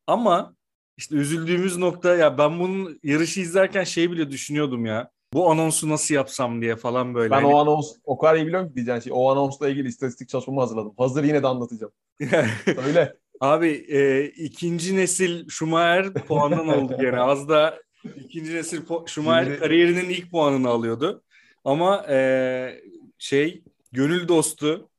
Ama 0.06 0.54
işte 0.96 1.16
üzüldüğümüz 1.16 1.76
nokta 1.76 2.16
ya 2.16 2.38
ben 2.38 2.60
bunun 2.60 3.00
yarışı 3.02 3.40
izlerken 3.40 3.84
şey 3.84 4.10
bile 4.10 4.30
düşünüyordum 4.30 4.86
ya. 4.86 5.10
Bu 5.32 5.50
anonsu 5.50 5.88
nasıl 5.88 6.14
yapsam 6.14 6.62
diye 6.62 6.76
falan 6.76 7.14
böyle. 7.14 7.30
Ben 7.30 7.42
Hani- 7.42 7.54
o 7.54 7.58
anons 7.58 7.92
o 8.04 8.18
kadar 8.18 8.36
iyi 8.36 8.46
biliyorum 8.46 8.68
ki 8.68 8.74
diyeceğin 8.74 9.00
şey. 9.00 9.12
O 9.16 9.30
anonsla 9.30 9.68
ilgili 9.68 9.88
istatistik 9.88 10.28
çalışmamı 10.28 10.60
hazırladım. 10.60 10.94
Hazır 10.98 11.24
yine 11.24 11.42
de 11.42 11.46
anlatacağım. 11.46 11.92
Öyle. 12.86 13.23
Abi 13.40 13.68
e, 13.88 14.24
ikinci 14.24 14.96
nesil 14.96 15.48
Schumacher 15.48 16.12
puandan 16.12 16.68
oldu 16.68 16.96
gene. 17.00 17.20
Az 17.20 17.48
da 17.48 17.80
ikinci 18.16 18.54
nesil 18.54 18.78
po- 18.82 19.08
Schumacher 19.08 19.44
Şimdi- 19.44 19.58
kariyerinin 19.58 20.08
ilk 20.10 20.30
puanını 20.30 20.68
alıyordu. 20.68 21.22
Ama 21.64 22.06
e, 22.08 22.82
şey 23.18 23.62
gönül 23.92 24.28
dostu, 24.28 24.90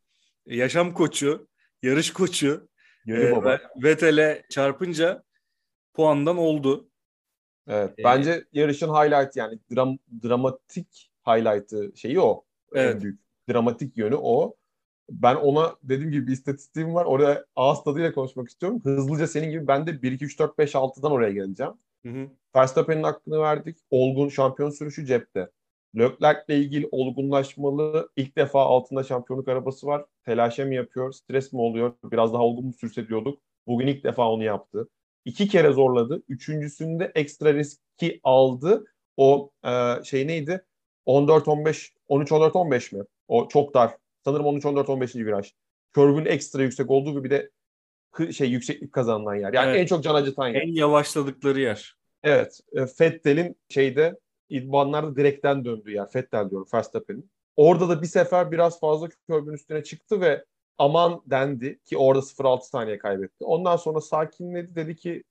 yaşam 0.45 0.93
koçu, 0.93 1.47
yarış 1.83 2.13
koçu 2.13 2.67
Gönül 3.05 3.21
e, 3.27 3.35
baba. 3.35 3.59
Vettel'e 3.83 4.43
çarpınca 4.49 5.23
puandan 5.93 6.37
oldu. 6.37 6.89
Evet. 7.67 7.99
Ee, 7.99 8.03
Bence 8.03 8.45
yarışın 8.53 8.89
highlight 8.89 9.35
yani 9.35 9.59
dram, 9.75 9.97
dramatik 10.23 11.11
highlight'ı 11.27 11.91
şeyi 11.95 12.19
o. 12.19 12.43
Evet. 12.73 12.95
En 12.95 13.01
büyük. 13.01 13.19
Dramatik 13.49 13.97
yönü 13.97 14.15
o. 14.15 14.55
Ben 15.09 15.35
ona 15.35 15.75
dediğim 15.83 16.11
gibi 16.11 16.27
bir 16.27 16.31
istatistiğim 16.31 16.95
var. 16.95 17.05
Oraya 17.05 17.45
ağız 17.55 17.83
tadıyla 17.83 18.13
konuşmak 18.13 18.49
istiyorum. 18.49 18.81
Hızlıca 18.83 19.27
senin 19.27 19.51
gibi 19.51 19.67
ben 19.67 19.87
de 19.87 20.01
1, 20.01 20.11
2, 20.11 20.25
3, 20.25 20.39
4, 20.39 20.57
5, 20.57 20.75
6'dan 20.75 21.11
oraya 21.11 21.31
geleceğim. 21.31 21.73
Hı 22.05 22.09
hı. 22.09 22.27
Verstappen'in 22.55 23.03
hakkını 23.03 23.39
verdik. 23.39 23.77
Olgun 23.91 24.29
şampiyon 24.29 24.69
sürüşü 24.69 25.05
cepte. 25.05 25.49
Leclerc'le 25.97 26.49
ilgili 26.49 26.87
olgunlaşmalı. 26.91 28.09
İlk 28.15 28.37
defa 28.37 28.65
altında 28.65 29.03
şampiyonluk 29.03 29.47
arabası 29.47 29.87
var. 29.87 30.05
Telaşa 30.25 30.65
mı 30.65 30.73
yapıyor? 30.73 31.11
Stres 31.11 31.53
mi 31.53 31.61
oluyor? 31.61 31.93
Biraz 32.03 32.33
daha 32.33 32.43
olgun 32.43 32.65
mu 32.65 32.73
sürse 32.73 33.07
diyorduk. 33.07 33.39
Bugün 33.67 33.87
ilk 33.87 34.03
defa 34.03 34.29
onu 34.31 34.43
yaptı. 34.43 34.89
İki 35.25 35.47
kere 35.47 35.71
zorladı. 35.71 36.23
Üçüncüsünde 36.29 37.11
ekstra 37.15 37.53
riski 37.53 38.19
aldı. 38.23 38.85
O 39.17 39.51
e, 39.65 40.03
şey 40.03 40.27
neydi? 40.27 40.65
14-15, 41.05 41.93
13-14-15 42.09 42.95
mi? 42.95 43.03
O 43.27 43.47
çok 43.47 43.73
dar. 43.73 43.91
Sanırım 44.25 44.45
13-14-15. 44.45 45.25
viraj. 45.25 45.51
Curve'ün 45.93 46.25
ekstra 46.25 46.63
yüksek 46.63 46.91
olduğu 46.91 47.23
bir 47.23 47.29
de 47.29 47.49
şey 48.31 48.49
yükseklik 48.49 48.93
kazanılan 48.93 49.35
yer. 49.35 49.53
Yani 49.53 49.69
Evet. 49.69 49.81
en 49.81 49.85
çok 49.85 50.03
can 50.03 50.15
acıtan 50.15 50.47
yer. 50.47 50.61
En 50.61 50.71
yavaşladıkları 50.71 51.59
yer. 51.59 51.95
Evet. 52.23 52.59
e, 52.73 52.81
Vettel'in 52.81 53.55
şeyde 53.69 54.19
idmanlarda 54.49 55.15
direkten 55.15 55.65
döndüğü 55.65 55.91
yer. 55.91 56.07
Vettel 56.15 56.49
diyorum 56.49 56.67
Verstappen'in. 56.73 57.31
Orada 57.55 57.89
da 57.89 58.01
bir 58.01 58.07
sefer 58.07 58.51
biraz 58.51 58.79
fazla 58.79 59.09
körbün 59.29 59.53
üstüne 59.53 59.83
çıktı 59.83 60.21
ve 60.21 60.45
aman 60.77 61.21
dendi 61.25 61.79
ki 61.83 61.97
orada 61.97 62.21
0.6 62.21 62.61
saniye 62.69 62.97
kaybetti. 62.97 63.45
Ondan 63.45 63.75
sonra 63.75 64.01
sakinledi. 64.01 64.75
Dedi 64.75 64.95
ki 64.95 65.23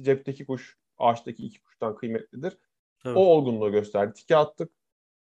cepteki 0.00 0.46
kuş 0.46 0.76
ağaçtaki 0.98 1.46
iki 1.46 1.62
kuştan 1.62 1.96
kıymetlidir. 1.96 2.58
Tabii. 3.02 3.18
O 3.18 3.22
olgunluğu 3.22 3.72
gösterdi. 3.72 4.12
Tike 4.14 4.36
attık. 4.36 4.70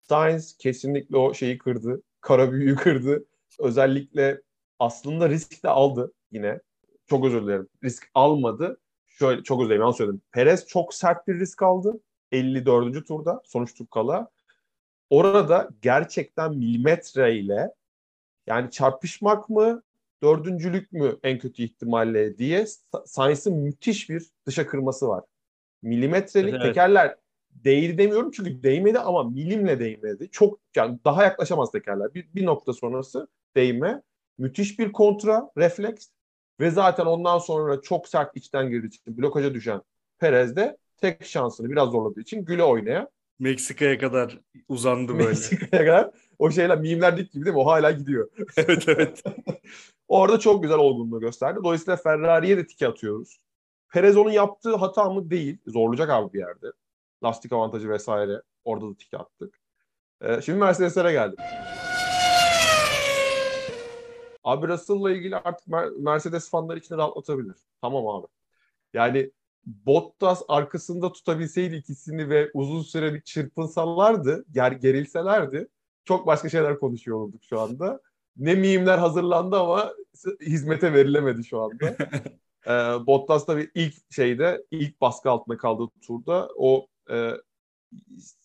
Sainz 0.03 0.57
kesinlikle 0.57 1.17
o 1.17 1.33
şeyi 1.33 1.57
kırdı. 1.57 2.01
Kara 2.27 2.51
büyüyü 2.51 2.75
kırdı. 2.75 3.25
Özellikle 3.59 4.41
aslında 4.79 5.29
risk 5.29 5.63
de 5.63 5.69
aldı 5.69 6.13
yine. 6.31 6.59
Çok 7.05 7.25
özür 7.25 7.43
dilerim. 7.43 7.67
Risk 7.83 8.09
almadı. 8.13 8.79
Şöyle 9.05 9.43
çok 9.43 9.59
özür 9.59 9.69
dilerim 9.69 9.81
yanlış 9.81 9.97
söyledim. 9.97 10.21
Perez 10.31 10.65
çok 10.67 10.93
sert 10.93 11.27
bir 11.27 11.39
risk 11.39 11.61
aldı. 11.61 11.99
54. 12.31 13.07
turda 13.07 13.41
sonuç 13.45 13.73
tur 13.73 13.87
kala. 13.87 14.29
Orada 15.09 15.69
gerçekten 15.81 16.55
milimetreyle 16.55 17.73
yani 18.47 18.71
çarpışmak 18.71 19.49
mı 19.49 19.83
dördüncülük 20.23 20.91
mü 20.91 21.17
en 21.23 21.39
kötü 21.39 21.63
ihtimalle 21.63 22.37
diye 22.37 22.61
Sa- 22.61 23.07
Sainz'ın 23.07 23.57
müthiş 23.57 24.09
bir 24.09 24.23
dışa 24.45 24.67
kırması 24.67 25.07
var. 25.07 25.23
Milimetrelik 25.81 26.53
Evet. 26.53 26.63
tekerler 26.63 27.15
değdi 27.63 27.97
demiyorum 27.97 28.31
çünkü 28.31 28.63
değmedi 28.63 28.99
ama 28.99 29.23
milimle 29.23 29.79
değmedi. 29.79 30.29
Çok 30.31 30.59
yani 30.75 30.99
daha 31.05 31.23
yaklaşamaz 31.23 31.71
tekerler. 31.71 32.13
Bir, 32.13 32.27
bir 32.35 32.45
nokta 32.45 32.73
sonrası 32.73 33.27
değme. 33.55 34.01
Müthiş 34.37 34.79
bir 34.79 34.91
kontra, 34.91 35.49
refleks 35.57 36.07
ve 36.59 36.71
zaten 36.71 37.05
ondan 37.05 37.37
sonra 37.37 37.81
çok 37.81 38.07
sert 38.07 38.37
içten 38.37 38.69
girdiği 38.69 38.87
için 38.87 39.17
blokaja 39.17 39.53
düşen 39.53 39.81
Perez 40.19 40.55
de 40.55 40.77
tek 40.97 41.25
şansını 41.25 41.69
biraz 41.69 41.89
zorladığı 41.89 42.21
için 42.21 42.45
güle 42.45 42.63
oynaya 42.63 43.09
Meksika'ya 43.39 43.97
kadar 43.97 44.39
uzandı 44.67 45.13
böyle. 45.13 45.25
Meksika'ya 45.25 45.85
kadar 45.85 46.11
o 46.39 46.51
şeyler 46.51 46.79
mimlerdeki 46.79 47.31
gibi 47.31 47.45
değil 47.45 47.55
mi? 47.55 47.61
O 47.61 47.65
hala 47.65 47.91
gidiyor. 47.91 48.29
evet 48.57 48.83
evet. 48.87 49.23
Orada 50.07 50.39
çok 50.39 50.63
güzel 50.63 50.77
olgunluğu 50.77 51.19
gösterdi. 51.19 51.59
Dolayısıyla 51.63 51.97
Ferrari'ye 51.97 52.57
de 52.57 52.67
tike 52.67 52.87
atıyoruz. 52.87 53.37
Perez 53.93 54.17
onun 54.17 54.31
yaptığı 54.31 54.75
hata 54.75 55.09
mı? 55.09 55.29
Değil. 55.29 55.57
Zorlayacak 55.67 56.09
abi 56.09 56.33
bir 56.33 56.39
yerde. 56.39 56.67
Lastik 57.23 57.53
avantajı 57.53 57.89
vesaire. 57.89 58.41
Orada 58.63 58.89
da 58.89 58.97
tike 58.97 59.17
attık. 59.17 59.59
Ee, 60.21 60.41
şimdi 60.41 60.59
Mercedes'lere 60.59 61.11
geldim. 61.11 61.37
Abi 64.43 64.67
Russell'la 64.67 65.11
ilgili 65.11 65.35
artık 65.35 65.67
Mer- 65.67 66.01
Mercedes 66.01 66.49
fanları 66.49 66.79
için 66.79 66.97
rahatlatabilir. 66.97 67.55
Tamam 67.81 68.07
abi. 68.07 68.27
Yani 68.93 69.31
Bottas 69.65 70.43
arkasında 70.47 71.11
tutabilseydi 71.11 71.75
ikisini 71.75 72.29
ve 72.29 72.51
uzun 72.53 72.81
süre 72.81 73.13
bir 73.13 73.21
çırpınsalardı, 73.21 74.45
ger 74.51 74.71
gerilselerdi 74.71 75.67
çok 76.05 76.27
başka 76.27 76.49
şeyler 76.49 76.79
konuşuyor 76.79 77.17
olurduk 77.17 77.41
şu 77.43 77.59
anda. 77.59 78.01
Ne 78.37 78.55
mimler 78.55 78.97
hazırlandı 78.97 79.59
ama 79.59 79.93
hizmete 80.41 80.93
verilemedi 80.93 81.43
şu 81.43 81.61
anda. 81.61 81.85
ee, 82.67 83.05
Bottas 83.07 83.45
tabii 83.45 83.71
ilk 83.75 84.13
şeyde, 84.13 84.65
ilk 84.71 85.01
baskı 85.01 85.29
altında 85.29 85.57
kaldığı 85.57 85.87
turda 86.01 86.49
o 86.55 86.87
e, 87.09 87.31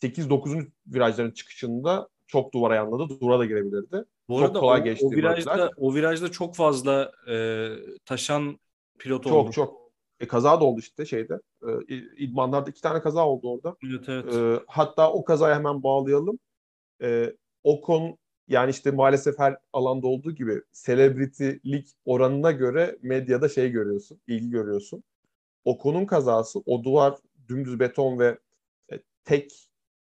8-9. 0.03 0.71
virajların 0.87 1.31
çıkışında 1.31 2.09
çok 2.27 2.55
duvara 2.55 2.75
yanladı. 2.75 3.21
Duvara 3.21 3.39
da 3.39 3.45
girebilirdi. 3.45 4.05
Bu 4.29 4.39
Çok 4.39 4.47
arada 4.47 4.61
kolay 4.61 4.81
o, 4.81 4.85
geçti 4.85 5.07
o 5.07 5.11
virajda 5.11 5.71
o 5.77 5.95
virajda 5.95 6.31
çok 6.31 6.57
fazla 6.57 7.13
e, 7.29 7.69
taşan 8.05 8.59
pilot 8.99 9.25
Çok 9.25 9.33
oldu. 9.33 9.51
çok. 9.53 9.83
E, 10.21 10.27
kaza 10.27 10.61
da 10.61 10.65
oldu 10.65 10.81
işte 10.81 11.07
şeyde. 11.07 11.41
E, 11.89 11.97
idmanlarda 12.17 12.71
iki 12.71 12.81
tane 12.81 13.01
kaza 13.01 13.27
oldu 13.27 13.51
orada. 13.51 13.77
Evet 13.91 14.09
evet. 14.09 14.35
Ee, 14.35 14.61
hatta 14.67 15.13
o 15.13 15.25
kazaya 15.25 15.55
hemen 15.55 15.83
bağlayalım. 15.83 16.39
Ee, 17.03 17.37
Ocon 17.65 18.19
yani 18.49 18.71
işte 18.71 18.91
maalesef 18.91 19.39
her 19.39 19.57
alanda 19.73 20.07
olduğu 20.07 20.33
gibi 20.33 20.63
celebrity'lik 20.73 21.89
oranına 22.05 22.51
göre 22.51 22.99
medyada 23.03 23.49
şey 23.49 23.71
görüyorsun, 23.71 24.21
ilgi 24.27 24.51
görüyorsun. 24.51 25.05
Ocon'un 25.65 26.07
kazası 26.07 26.59
o 26.67 26.85
duvar 26.85 27.15
dümdüz 27.49 27.81
beton 27.81 28.19
ve 28.19 28.27
e, 28.27 28.39
tek 29.25 29.53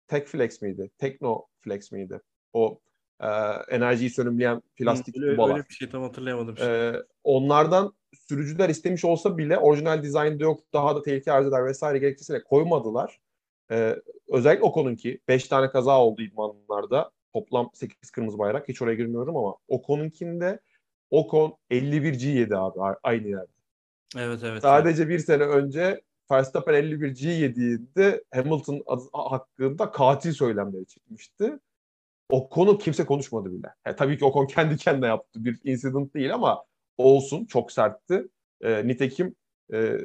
tek 0.07 0.27
flex 0.27 0.61
miydi? 0.61 0.91
Tekno 0.97 1.45
flex 1.59 1.91
miydi? 1.91 2.21
O 2.53 2.79
e, 3.19 3.27
enerjiyi 3.69 4.09
sönümleyen 4.09 4.61
plastik 4.75 5.17
öyle, 5.17 5.33
dubalar. 5.33 5.55
öyle 5.55 5.65
bir 5.69 5.73
şey 5.73 5.89
tam 5.89 6.03
hatırlayamadım. 6.03 6.57
şimdi. 6.57 6.69
Ee, 6.69 6.93
onlardan 7.23 7.93
sürücüler 8.13 8.69
istemiş 8.69 9.05
olsa 9.05 9.37
bile 9.37 9.57
orijinal 9.57 10.03
dizaynda 10.03 10.43
yok 10.43 10.59
daha 10.73 10.95
da 10.95 11.01
tehlike 11.01 11.31
arz 11.31 11.47
eder 11.47 11.65
vesaire 11.65 11.97
gerekçesiyle 11.97 12.43
koymadılar. 12.43 13.19
Ee, 13.71 13.95
özellikle 14.29 14.63
Ocon'unki 14.63 15.19
5 15.27 15.47
tane 15.47 15.69
kaza 15.69 15.99
oldu 15.99 16.21
idmanlarda. 16.21 17.11
Toplam 17.33 17.69
8 17.73 18.11
kırmızı 18.11 18.37
bayrak. 18.39 18.69
Hiç 18.69 18.81
oraya 18.81 18.95
girmiyorum 18.95 19.37
ama 19.37 19.55
Ocon'unkinde 19.67 20.59
Ocon 21.11 21.57
51G 21.71 22.29
yedi 22.29 22.57
abi 22.57 22.81
a- 22.81 22.99
aynı 23.03 23.27
yerde. 23.27 23.51
evet 24.17 24.39
evet. 24.43 24.61
Sadece 24.61 25.09
bir 25.09 25.19
sene 25.19 25.43
önce 25.43 26.01
Verstappen 26.31 26.73
51G 26.73 27.27
yediğinde 27.27 28.23
Hamilton 28.33 28.83
hakkında 29.13 29.91
katil 29.91 30.31
söylemleri 30.31 30.85
çıkmıştı. 30.85 31.59
Ocon'u 32.29 32.77
kimse 32.77 33.05
konuşmadı 33.05 33.51
bile. 33.51 33.67
Yani 33.85 33.95
tabii 33.95 34.17
ki 34.17 34.25
Ocon 34.25 34.45
kendi 34.45 34.77
kendine 34.77 35.07
yaptı. 35.07 35.45
Bir 35.45 35.59
incident 35.63 36.13
değil 36.13 36.33
ama 36.33 36.63
olsun 36.97 37.45
çok 37.45 37.71
sertti. 37.71 38.27
Ee, 38.61 38.87
nitekim 38.87 39.35
e, 39.73 39.97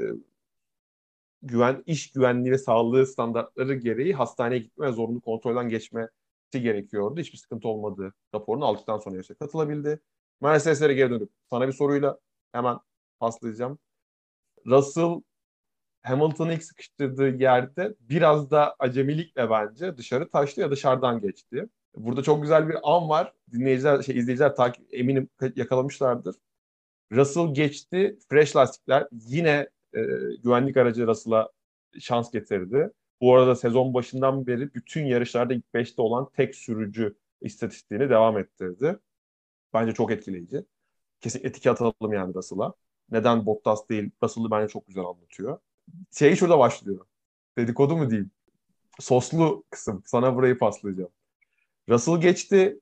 güven 1.43 1.83
iş 1.87 2.13
güvenliği 2.13 2.53
ve 2.53 2.59
sağlığı 2.59 3.07
standartları 3.07 3.75
gereği 3.75 4.15
hastaneye 4.15 4.59
gitme 4.59 4.87
ve 4.87 4.93
zorunlu 4.93 5.21
kontrolden 5.21 5.69
geçmesi 5.69 6.11
gerekiyordu. 6.53 7.21
Hiçbir 7.21 7.39
sıkıntı 7.39 7.69
olmadığı 7.69 8.15
raporunu 8.35 8.65
aldıktan 8.65 8.99
sonra 8.99 9.15
yarışa 9.15 9.35
katılabildi. 9.35 10.01
Mercedes'lere 10.41 10.95
geri 10.95 11.11
dönüp 11.11 11.31
sana 11.51 11.69
bir 11.69 11.73
soruyla 11.73 12.19
hemen 12.53 12.79
paslayacağım. 13.21 13.79
Russell 14.67 15.23
Hamilton'ı 16.03 16.55
ilk 16.55 16.65
sıkıştırdığı 16.65 17.29
yerde 17.29 17.95
biraz 18.01 18.51
da 18.51 18.77
acemilikle 18.79 19.51
bence 19.51 19.97
dışarı 19.97 20.29
taştı 20.31 20.61
ya 20.61 20.71
dışarıdan 20.71 21.21
geçti. 21.21 21.69
Burada 21.97 22.23
çok 22.23 22.43
güzel 22.43 22.69
bir 22.69 22.77
an 22.83 23.09
var. 23.09 23.33
Dinleyiciler, 23.53 24.03
şey, 24.03 24.19
izleyiciler 24.19 24.57
takip 24.57 24.95
eminim 24.95 25.29
yakalamışlardır. 25.57 26.37
Russell 27.13 27.55
geçti. 27.55 28.19
Fresh 28.31 28.57
lastikler 28.57 29.09
yine 29.13 29.69
e, 29.95 30.01
güvenlik 30.45 30.77
aracı 30.77 31.07
Russell'a 31.07 31.51
şans 32.01 32.31
getirdi. 32.31 32.91
Bu 33.21 33.37
arada 33.37 33.57
sezon 33.57 33.95
başından 33.95 34.47
beri 34.47 34.75
bütün 34.75 35.07
yarışlarda 35.07 35.55
ilk 35.55 35.65
5'te 35.75 36.03
olan 36.03 36.29
tek 36.37 36.55
sürücü 36.55 37.17
istatistiğini 37.41 38.11
devam 38.11 38.39
ettirdi. 38.39 38.99
Bence 39.75 39.95
çok 39.95 40.13
etkileyici. 40.13 40.65
Kesinlikle 41.21 41.53
tiki 41.53 41.71
atalım 41.71 42.13
yani 42.13 42.35
Russell'a. 42.35 42.75
Neden 43.11 43.47
Bottas 43.47 43.89
değil? 43.89 44.11
Russell'ı 44.23 44.51
bence 44.51 44.69
çok 44.73 44.87
güzel 44.87 45.05
anlatıyor. 45.05 45.59
Şey 46.11 46.37
şurada 46.37 46.59
başlıyor. 46.59 47.07
Dedikodu 47.59 47.97
mu 47.97 48.11
diyeyim? 48.11 48.31
Soslu 49.01 49.65
kısım. 49.71 50.03
Sana 50.07 50.37
burayı 50.37 50.59
paslayacağım. 50.59 51.11
Russell 51.89 52.21
geçti. 52.21 52.81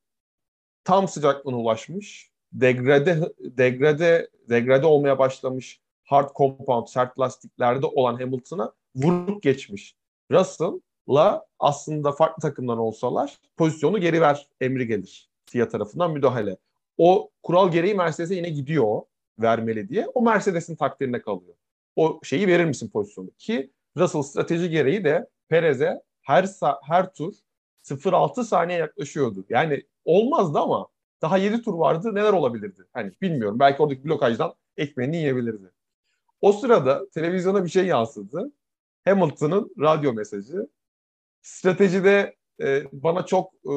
Tam 0.85 1.09
sıcaklığına 1.09 1.57
ulaşmış. 1.57 2.31
Degrade, 2.53 3.33
degrade, 3.41 4.31
degrade 4.49 4.87
olmaya 4.87 5.19
başlamış 5.19 5.81
hard 6.07 6.31
compound, 6.37 6.87
sert 6.87 7.19
lastiklerde 7.21 7.87
olan 7.87 8.17
Hamilton'a 8.21 8.73
vurup 8.95 9.43
geçmiş. 9.43 9.97
Russell'la 10.31 11.47
aslında 11.59 12.13
farklı 12.13 12.41
takımdan 12.41 12.79
olsalar 12.79 13.39
pozisyonu 13.57 14.01
geri 14.01 14.21
ver 14.21 14.49
emri 14.61 14.87
gelir. 14.87 15.31
FIA 15.47 15.69
tarafından 15.69 16.11
müdahale. 16.13 16.57
O 16.99 17.31
kural 17.43 17.71
gereği 17.71 17.95
Mercedes'e 17.95 18.35
yine 18.35 18.51
gidiyor 18.51 19.03
vermeli 19.39 19.89
diye. 19.89 20.07
O 20.15 20.23
Mercedes'in 20.23 20.77
takdirine 20.77 21.23
kalıyor. 21.23 21.55
O 21.97 22.21
şeyi 22.23 22.47
verir 22.47 22.65
misin 22.65 22.91
pozisyonu? 22.91 23.31
Ki 23.39 23.71
Russell 23.97 24.23
strateji 24.23 24.71
gereği 24.71 25.05
de 25.05 25.29
Perez'e 25.49 26.03
her 26.23 26.49
her 26.83 27.15
tur 27.15 27.35
0.6 27.83 28.45
saniye 28.45 28.79
yaklaşıyordu. 28.79 29.45
Yani 29.49 29.83
olmazdı 30.05 30.59
ama 30.59 30.89
daha 31.23 31.39
7 31.39 31.63
tur 31.63 31.75
vardı 31.75 32.15
neler 32.15 32.33
olabilirdi? 32.33 32.83
Hani 32.93 33.13
bilmiyorum. 33.23 33.59
Belki 33.59 33.83
oradaki 33.83 34.05
blokajdan 34.05 34.55
ekmeğini 34.77 35.17
yiyebilirdi. 35.17 35.71
O 36.41 36.53
sırada 36.53 37.09
televizyona 37.11 37.65
bir 37.65 37.69
şey 37.69 37.87
yansıdı. 37.87 38.53
Hamilton'ın 39.05 39.75
radyo 39.81 40.13
mesajı. 40.13 40.69
Stratejide 41.43 42.37
e, 42.61 42.85
bana 42.93 43.27
çok 43.27 43.53
e, 43.55 43.75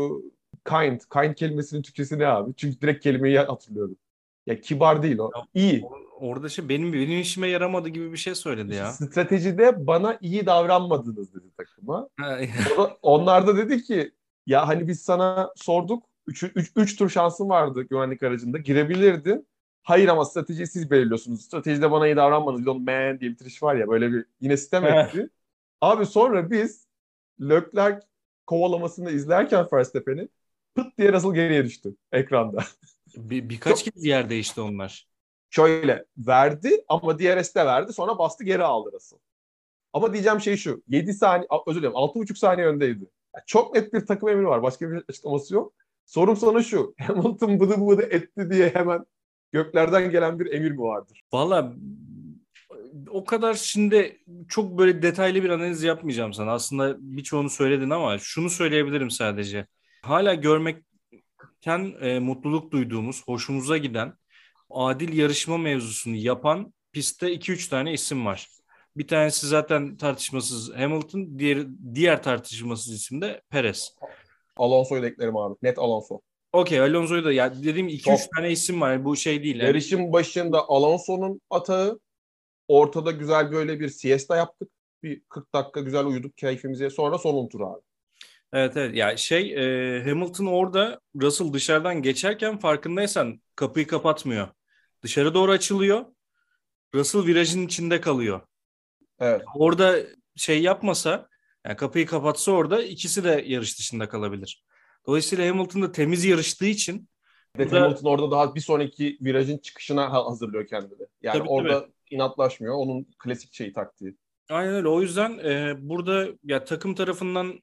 kind, 0.70 1.02
kind 1.14 1.36
kelimesinin 1.36 1.82
Türkçesi 1.82 2.20
ne 2.20 2.28
abi? 2.28 2.54
Çünkü 2.58 2.82
direkt 2.82 3.04
kelimeyi 3.04 3.40
hatırlıyorum. 3.40 3.98
Ya 4.46 4.62
kibar 4.62 5.04
değil 5.04 5.18
o. 5.18 5.32
İyi. 5.54 5.84
Orada 6.20 6.50
şey 6.50 6.70
benim 6.70 6.94
benim 6.94 7.20
işime 7.20 7.48
yaramadı 7.48 7.90
gibi 7.90 8.12
bir 8.12 8.18
şey 8.18 8.36
söyledi 8.36 8.76
ya. 8.76 8.92
Stratejide 8.92 9.88
bana 9.88 10.18
iyi 10.22 10.46
davranmadınız 10.46 11.34
dedi 11.34 11.46
takıma. 11.58 12.10
onlar 13.02 13.48
da 13.48 13.58
dedi 13.58 13.84
ki 13.84 14.12
ya 14.46 14.68
hani 14.68 14.88
biz 14.88 15.02
sana 15.02 15.54
sorduk 15.56 16.04
3 16.28 16.96
tur 16.96 17.10
şansın 17.10 17.50
vardı 17.50 17.82
güvenlik 17.82 18.24
aracında 18.24 18.58
girebilirdin. 18.58 19.48
Hayır 19.84 20.08
ama 20.08 20.26
stratejiyi 20.26 20.68
siz 20.68 20.92
belirliyorsunuz. 20.92 21.46
Stratejide 21.46 21.92
bana 21.92 22.08
iyi 22.08 22.16
davranmadınız. 22.16 22.66
Bir 22.66 22.72
man 22.72 23.20
diye 23.20 23.32
bitiriş 23.32 23.64
var 23.64 23.76
ya 23.76 23.88
böyle 23.88 24.12
bir 24.12 24.26
yine 24.42 24.58
sistem 24.58 24.86
etti. 24.86 25.30
Abi 25.82 26.06
sonra 26.06 26.52
biz 26.52 26.88
Leclerc 27.42 28.00
kovalamasını 28.48 29.12
izlerken 29.12 29.68
Verstappen'i 29.74 30.30
pıt 30.76 30.98
diye 30.98 31.14
Russell 31.14 31.34
geriye 31.34 31.66
düştü 31.66 31.96
ekranda. 32.12 32.64
Bir, 33.18 33.50
birkaç 33.50 33.86
Çok... 33.86 33.94
kez 33.94 34.06
yer 34.06 34.30
değişti 34.30 34.62
onlar. 34.62 35.09
Şöyle 35.50 36.06
verdi 36.18 36.84
ama 36.88 37.20
DRS'de 37.20 37.66
verdi 37.66 37.94
sonra 37.94 38.18
bastı 38.20 38.44
geri 38.44 38.64
aldı 38.64 38.90
Russell. 38.94 39.20
Ama 39.94 40.14
diyeceğim 40.14 40.42
şey 40.42 40.58
şu. 40.58 40.84
7 40.88 41.14
saniye 41.14 41.48
özür 41.68 41.80
dilerim 41.80 41.96
6,5 41.96 42.36
saniye 42.36 42.68
öndeydi. 42.68 43.06
Yani 43.36 43.44
çok 43.46 43.76
net 43.76 43.94
bir 43.94 44.06
takım 44.06 44.30
emri 44.30 44.48
var. 44.48 44.64
Başka 44.64 44.92
bir 44.92 45.04
açıklaması 45.10 45.54
yok. 45.54 45.74
Sorum 46.06 46.38
sana 46.38 46.64
şu. 46.64 46.96
Hamilton 47.08 47.60
bıdı 47.60 47.88
bıdı 47.88 48.02
etti 48.02 48.50
diye 48.52 48.70
hemen 48.70 49.06
göklerden 49.52 50.12
gelen 50.12 50.40
bir 50.40 50.54
emir 50.54 50.72
mi 50.72 50.82
vardır? 50.82 51.22
Valla 51.34 51.74
o 53.10 53.26
kadar 53.26 53.54
şimdi 53.54 54.20
çok 54.48 54.78
böyle 54.78 55.02
detaylı 55.02 55.44
bir 55.44 55.50
analiz 55.50 55.84
yapmayacağım 55.84 56.34
sana. 56.34 56.52
Aslında 56.52 56.96
birçoğunu 57.00 57.50
söyledin 57.50 57.90
ama 57.90 58.18
şunu 58.18 58.50
söyleyebilirim 58.50 59.12
sadece. 59.12 59.68
Hala 60.02 60.34
görmekten 60.34 61.94
e, 62.02 62.20
mutluluk 62.20 62.72
duyduğumuz, 62.72 63.28
hoşumuza 63.28 63.78
giden 63.78 64.14
adil 64.70 65.18
yarışma 65.18 65.58
mevzusunu 65.58 66.16
yapan 66.16 66.74
pistte 66.92 67.34
2-3 67.34 67.70
tane 67.70 67.94
isim 67.94 68.26
var. 68.26 68.48
Bir 68.98 69.08
tanesi 69.08 69.48
zaten 69.48 69.98
tartışmasız 69.98 70.76
Hamilton, 70.76 71.40
diğer 71.40 71.68
diğer 71.94 72.24
tartışmasız 72.24 72.94
isim 72.94 73.22
de 73.22 73.42
Perez. 73.50 73.96
Alonso'yu 74.58 75.02
da 75.04 75.08
eklerim 75.08 75.38
abi. 75.38 75.56
Net 75.62 75.80
Alonso. 75.80 76.22
Okey 76.54 76.80
Alonso'yu 76.80 77.26
da 77.26 77.32
ya 77.32 77.56
dediğim 77.64 77.88
2-3 77.88 78.30
tane 78.36 78.52
isim 78.52 78.82
var. 78.82 79.06
Bu 79.06 79.16
şey 79.16 79.44
değil. 79.44 79.56
Yarışın 79.56 80.00
yani. 80.00 80.14
başında 80.14 80.70
Alonso'nun 80.70 81.42
atağı 81.50 82.00
ortada 82.68 83.12
güzel 83.12 83.52
böyle 83.52 83.80
bir 83.80 83.90
siesta 83.90 84.38
yaptık. 84.38 84.70
Bir 85.04 85.22
40 85.30 85.54
dakika 85.54 85.80
güzel 85.82 86.06
uyuduk 86.06 86.38
keyfimize. 86.38 86.90
Sonra 86.90 87.18
sonun 87.18 87.50
turu 87.50 87.68
abi. 87.68 87.82
Evet 88.54 88.78
evet 88.78 88.96
ya 88.96 89.18
şey 89.18 89.54
e, 89.54 90.04
Hamilton 90.04 90.46
orada 90.46 91.00
Russell 91.22 91.54
dışarıdan 91.54 92.02
geçerken 92.02 92.58
farkındaysan 92.58 93.42
kapıyı 93.56 93.88
kapatmıyor. 93.88 94.48
Dışarı 95.04 95.34
doğru 95.34 95.52
açılıyor. 95.52 96.06
Russell 96.96 97.26
virajın 97.26 97.66
içinde 97.66 98.02
kalıyor. 98.02 98.42
Evet. 99.20 99.42
Orada 99.56 100.00
şey 100.36 100.62
yapmasa 100.62 101.30
yani 101.66 101.76
kapıyı 101.78 102.06
kapatsa 102.06 102.52
orada 102.52 102.84
ikisi 102.84 103.24
de 103.24 103.44
yarış 103.48 103.80
dışında 103.80 104.10
kalabilir. 104.10 104.64
Dolayısıyla 105.08 105.50
Hamilton 105.50 105.82
da 105.82 105.92
temiz 105.92 106.26
yarıştığı 106.26 106.66
için 106.66 107.10
Evet, 107.56 107.72
burada... 107.72 107.84
Hamilton 107.86 108.10
orada 108.10 108.32
daha 108.32 108.56
bir 108.56 108.62
sonraki 108.62 109.18
virajın 109.22 109.58
çıkışına 109.58 110.14
hazırlıyor 110.14 110.68
kendini. 110.68 111.08
Yani 111.22 111.38
tabii, 111.38 111.50
orada 111.50 111.80
tabii. 111.80 111.92
inatlaşmıyor. 112.12 112.76
Onun 112.76 113.08
klasik 113.20 113.54
şeyi 113.54 113.74
taktiği. 113.74 114.16
Aynen 114.50 114.74
öyle. 114.74 114.88
O 114.88 115.02
yüzden 115.02 115.38
e, 115.38 115.76
burada 115.80 116.28
ya 116.44 116.64
takım 116.64 116.96
tarafından 116.96 117.60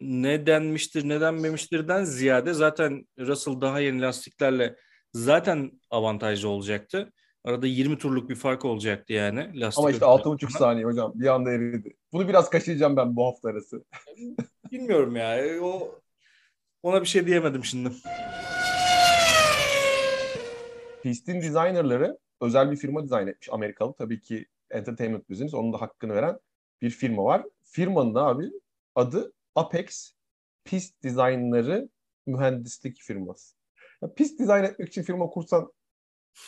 ne 0.00 0.46
denmiştir, 0.46 1.08
ne 1.08 1.20
denmemiştirden 1.20 2.04
ziyade 2.04 2.54
zaten 2.54 3.06
Russell 3.18 3.60
daha 3.60 3.80
yeni 3.80 4.00
lastiklerle 4.02 4.76
zaten 5.12 5.80
avantajlı 5.90 6.48
olacaktı. 6.48 7.12
Arada 7.44 7.66
20 7.66 7.98
turluk 7.98 8.30
bir 8.30 8.34
fark 8.34 8.64
olacaktı 8.64 9.12
yani. 9.12 9.60
Lastik 9.60 9.78
Ama 9.78 9.90
işte 9.90 10.04
6,5 10.04 10.58
saniye 10.58 10.84
hocam. 10.86 11.12
Bir 11.14 11.26
anda 11.26 11.52
eridi. 11.52 11.96
Bunu 12.12 12.28
biraz 12.28 12.50
kaşıyacağım 12.50 12.96
ben 12.96 13.16
bu 13.16 13.26
hafta 13.26 13.48
arası. 13.48 13.84
Bilmiyorum 14.72 15.16
ya. 15.16 15.60
O 15.62 15.98
ona 16.82 17.00
bir 17.00 17.06
şey 17.06 17.26
diyemedim 17.26 17.64
şimdi. 17.64 17.88
Pistin 21.02 21.40
designerları 21.40 22.18
özel 22.40 22.70
bir 22.70 22.76
firma 22.76 23.04
dizayn 23.04 23.26
etmiş 23.26 23.48
Amerikalı. 23.52 23.94
Tabii 23.98 24.20
ki 24.20 24.46
Entertainment 24.70 25.30
Business 25.30 25.54
onun 25.54 25.72
da 25.72 25.80
hakkını 25.80 26.14
veren 26.14 26.38
bir 26.82 26.90
firma 26.90 27.24
var. 27.24 27.46
Firmanın 27.62 28.14
abi 28.14 28.50
adı 28.94 29.32
Apex 29.54 30.12
Pist 30.64 31.02
Designları 31.02 31.88
Mühendislik 32.26 33.00
Firması. 33.00 33.59
Ya, 34.02 34.14
pist 34.14 34.38
dizayn 34.38 34.64
etmek 34.64 34.88
için 34.88 35.02
firma 35.02 35.26
kursan 35.26 35.72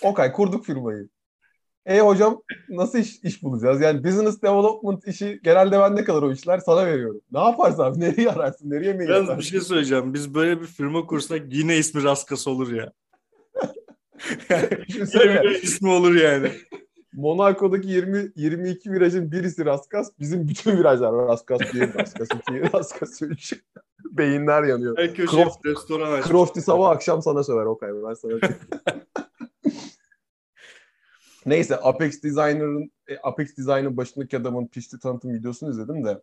Okay 0.02 0.32
kurduk 0.32 0.66
firmayı. 0.66 1.08
E 1.86 2.00
hocam 2.00 2.42
nasıl 2.68 2.98
iş, 2.98 3.18
iş 3.22 3.42
bulacağız? 3.42 3.80
Yani 3.80 4.04
business 4.04 4.42
development 4.42 5.08
işi 5.08 5.40
genelde 5.42 5.78
bende 5.78 6.04
kalır 6.04 6.22
o 6.22 6.32
işler 6.32 6.58
sana 6.58 6.86
veriyorum. 6.86 7.20
Ne 7.32 7.40
yaparsın 7.40 7.82
abi? 7.82 8.00
Nereye 8.00 8.30
ararsın? 8.30 8.70
Nereye 8.70 8.92
mi 8.92 9.10
Yalnız 9.10 9.38
bir 9.38 9.42
şey 9.42 9.60
söyleyeceğim. 9.60 10.14
Biz 10.14 10.34
böyle 10.34 10.60
bir 10.60 10.66
firma 10.66 11.06
kursak 11.06 11.42
yine 11.50 11.78
ismi 11.78 12.02
Raskas 12.02 12.46
olur 12.46 12.72
ya. 12.72 12.92
yine 14.88 15.42
bir 15.42 15.62
ismi 15.62 15.90
olur 15.90 16.14
yani. 16.14 16.50
Monaco'daki 17.12 17.88
20 17.88 18.32
22 18.36 18.92
virajın 18.92 19.32
birisi 19.32 19.64
Raskas. 19.64 20.10
Bizim 20.20 20.48
bütün 20.48 20.76
virajlar 20.76 21.12
Raskas 21.12 21.60
1, 21.60 21.94
Raskas 21.94 22.28
2, 22.48 22.72
Raskas 22.72 23.22
3. 23.22 23.54
Beyinler 24.18 24.62
yanıyor. 24.62 24.98
Her 24.98 25.14
köşe 25.14 25.36
Croft, 25.36 25.66
restoran 25.66 26.12
açmış. 26.12 26.28
Crofty 26.30 26.60
sabah 26.60 26.90
akşam 26.90 27.22
sana 27.22 27.44
söver 27.44 27.64
o 27.64 27.78
kaybı. 27.78 28.04
Ben 28.08 28.14
sana 28.14 28.32
Neyse 31.46 31.76
Apex 31.76 32.22
Designer'ın 32.22 32.92
e, 33.08 33.18
Apex 33.18 33.56
Design'ın 33.56 33.96
başındaki 33.96 34.36
adamın 34.36 34.66
pişti 34.66 34.98
tanıtım 34.98 35.34
videosunu 35.34 35.70
izledim 35.70 36.04
de 36.04 36.22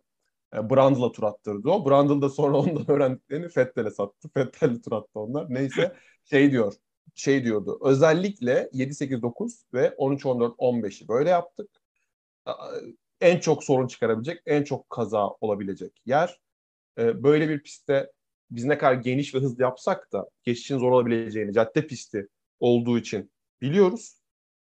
e, 0.54 0.70
Brandl'a 0.70 1.12
tur 1.12 1.22
attırdı 1.22 1.68
o. 1.70 1.90
Brandl 1.90 2.22
da 2.22 2.28
sonra 2.28 2.56
ondan 2.56 2.90
öğrendiklerini 2.90 3.48
Fettel'e 3.48 3.90
sattı. 3.90 4.28
Fettel'le 4.34 4.82
tur 4.82 4.92
attı 4.92 5.10
onlar. 5.20 5.46
Neyse 5.48 5.96
şey 6.24 6.50
diyor. 6.50 6.74
Şey 7.14 7.44
diyordu. 7.44 7.78
Özellikle 7.82 8.70
7 8.72 8.94
8 8.94 9.22
9 9.22 9.64
ve 9.74 9.94
13 9.96 10.26
14 10.26 10.54
15'i 10.58 11.08
böyle 11.08 11.30
yaptık. 11.30 11.70
En 13.20 13.40
çok 13.40 13.64
sorun 13.64 13.86
çıkarabilecek, 13.86 14.42
en 14.46 14.64
çok 14.64 14.90
kaza 14.90 15.28
olabilecek 15.28 16.02
yer. 16.06 16.40
E, 17.00 17.22
böyle 17.22 17.48
bir 17.48 17.62
pistte 17.62 18.10
biz 18.50 18.64
ne 18.64 18.78
kadar 18.78 18.94
geniş 18.94 19.34
ve 19.34 19.38
hızlı 19.38 19.62
yapsak 19.62 20.12
da 20.12 20.28
geçişin 20.44 20.78
zor 20.78 20.92
olabileceğini, 20.92 21.52
cadde 21.52 21.86
pisti 21.86 22.28
olduğu 22.60 22.98
için 22.98 23.32
biliyoruz. 23.60 24.20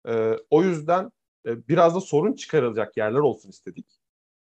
E, 0.08 0.32
o 0.50 0.64
yüzden 0.64 1.12
e, 1.46 1.68
biraz 1.68 1.96
da 1.96 2.02
sorun 2.02 2.34
çıkarılacak 2.34 2.98
yerler 2.98 3.20
olsun 3.20 3.50
istedik. 3.50 4.00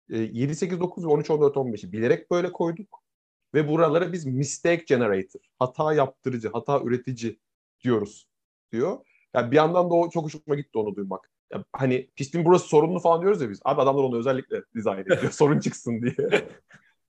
E, 0.10 0.18
7, 0.18 0.56
8, 0.56 0.80
9 0.80 1.06
ve 1.06 1.08
13, 1.08 1.30
14, 1.30 1.56
15'i 1.56 1.92
bilerek 1.92 2.32
böyle 2.32 2.52
koyduk. 2.52 3.02
Ve 3.54 3.68
buralara 3.68 4.14
biz 4.14 4.26
mistake 4.26 4.84
generator, 4.88 5.40
hata 5.60 5.94
yaptırıcı, 5.94 6.50
hata 6.52 6.82
üretici 6.82 7.40
diyoruz 7.84 8.28
diyor. 8.72 8.98
Yani 9.34 9.52
bir 9.52 9.56
yandan 9.56 9.90
da 9.90 9.94
o 9.94 10.10
çok 10.10 10.26
hoşuma 10.26 10.56
gitti 10.56 10.78
onu 10.78 10.96
duymak. 10.96 11.32
Ya, 11.54 11.66
hani 11.74 12.10
pistin 12.16 12.46
burası 12.46 12.68
sorunlu 12.68 13.00
falan 13.00 13.22
diyoruz 13.22 13.42
ya 13.42 13.50
biz. 13.50 13.60
Abi 13.66 13.82
adamlar 13.82 14.04
onu 14.04 14.18
özellikle 14.18 14.64
dizayn 14.76 15.02
ediyor. 15.02 15.18
sorun 15.32 15.60
çıksın 15.60 16.02
diye. 16.02 16.48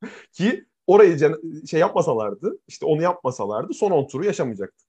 Ki 0.32 0.66
orayı 0.86 1.18
şey 1.70 1.80
yapmasalardı, 1.80 2.58
işte 2.68 2.86
onu 2.86 3.02
yapmasalardı 3.02 3.74
son 3.74 3.90
10 3.90 4.06
turu 4.06 4.24
yaşamayacaktı. 4.24 4.84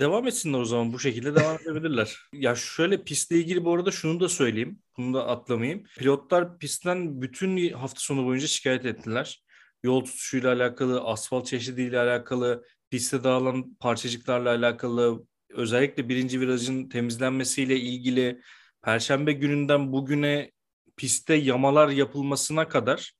Devam 0.00 0.26
etsinler 0.26 0.58
o 0.58 0.64
zaman 0.64 0.92
bu 0.92 0.98
şekilde 0.98 1.34
devam 1.34 1.56
edebilirler. 1.56 2.18
Ya 2.32 2.54
şöyle 2.54 3.04
pistle 3.04 3.36
ilgili 3.36 3.64
bu 3.64 3.74
arada 3.74 3.90
şunu 3.90 4.20
da 4.20 4.28
söyleyeyim. 4.28 4.78
Bunu 4.96 5.14
da 5.14 5.26
atlamayayım. 5.26 5.84
Pilotlar 5.98 6.58
pistten 6.58 7.22
bütün 7.22 7.72
hafta 7.72 8.00
sonu 8.00 8.26
boyunca 8.26 8.46
şikayet 8.46 8.86
ettiler. 8.86 9.44
Yol 9.82 10.04
tutuşuyla 10.04 10.52
alakalı, 10.52 11.00
asfalt 11.00 11.46
çeşidiyle 11.46 11.98
alakalı, 12.00 12.64
pistte 12.90 13.24
dağılan 13.24 13.74
parçacıklarla 13.74 14.50
alakalı, 14.50 15.26
özellikle 15.50 16.08
birinci 16.08 16.40
virajın 16.40 16.88
temizlenmesiyle 16.88 17.76
ilgili 17.76 18.40
Perşembe 18.82 19.32
gününden 19.32 19.92
bugüne 19.92 20.52
pistte 20.96 21.34
yamalar 21.34 21.88
yapılmasına 21.88 22.68
kadar 22.68 23.12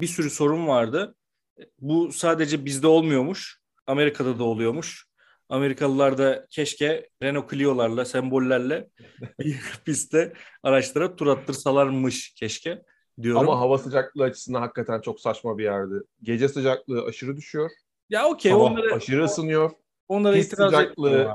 bir 0.00 0.06
sürü 0.06 0.30
sorun 0.30 0.66
vardı. 0.66 1.14
Bu 1.80 2.12
sadece 2.12 2.64
bizde 2.64 2.86
olmuyormuş. 2.86 3.58
Amerika'da 3.86 4.38
da 4.38 4.44
oluyormuş. 4.44 5.06
Amerikalılar 5.48 6.18
da 6.18 6.46
keşke 6.50 7.08
Renault 7.22 7.50
Clio'larla, 7.50 8.04
sembollerle 8.04 8.88
pistte 9.84 10.32
araçlara 10.62 11.16
tur 11.16 11.26
attırsalarmış 11.26 12.34
keşke 12.34 12.82
diyorum. 13.22 13.40
Ama 13.40 13.60
hava 13.60 13.78
sıcaklığı 13.78 14.24
açısından 14.24 14.60
hakikaten 14.60 15.00
çok 15.00 15.20
saçma 15.20 15.58
bir 15.58 15.64
yerdi. 15.64 15.94
Gece 16.22 16.48
sıcaklığı 16.48 17.04
aşırı 17.04 17.36
düşüyor. 17.36 17.70
Ya 18.10 18.28
okey. 18.28 18.52
Aşırı 18.92 19.24
ısınıyor. 19.24 19.70
Onlara 20.08 20.34
pist 20.34 20.52
itiraz 20.52 20.70
sıcaklığı, 20.70 21.34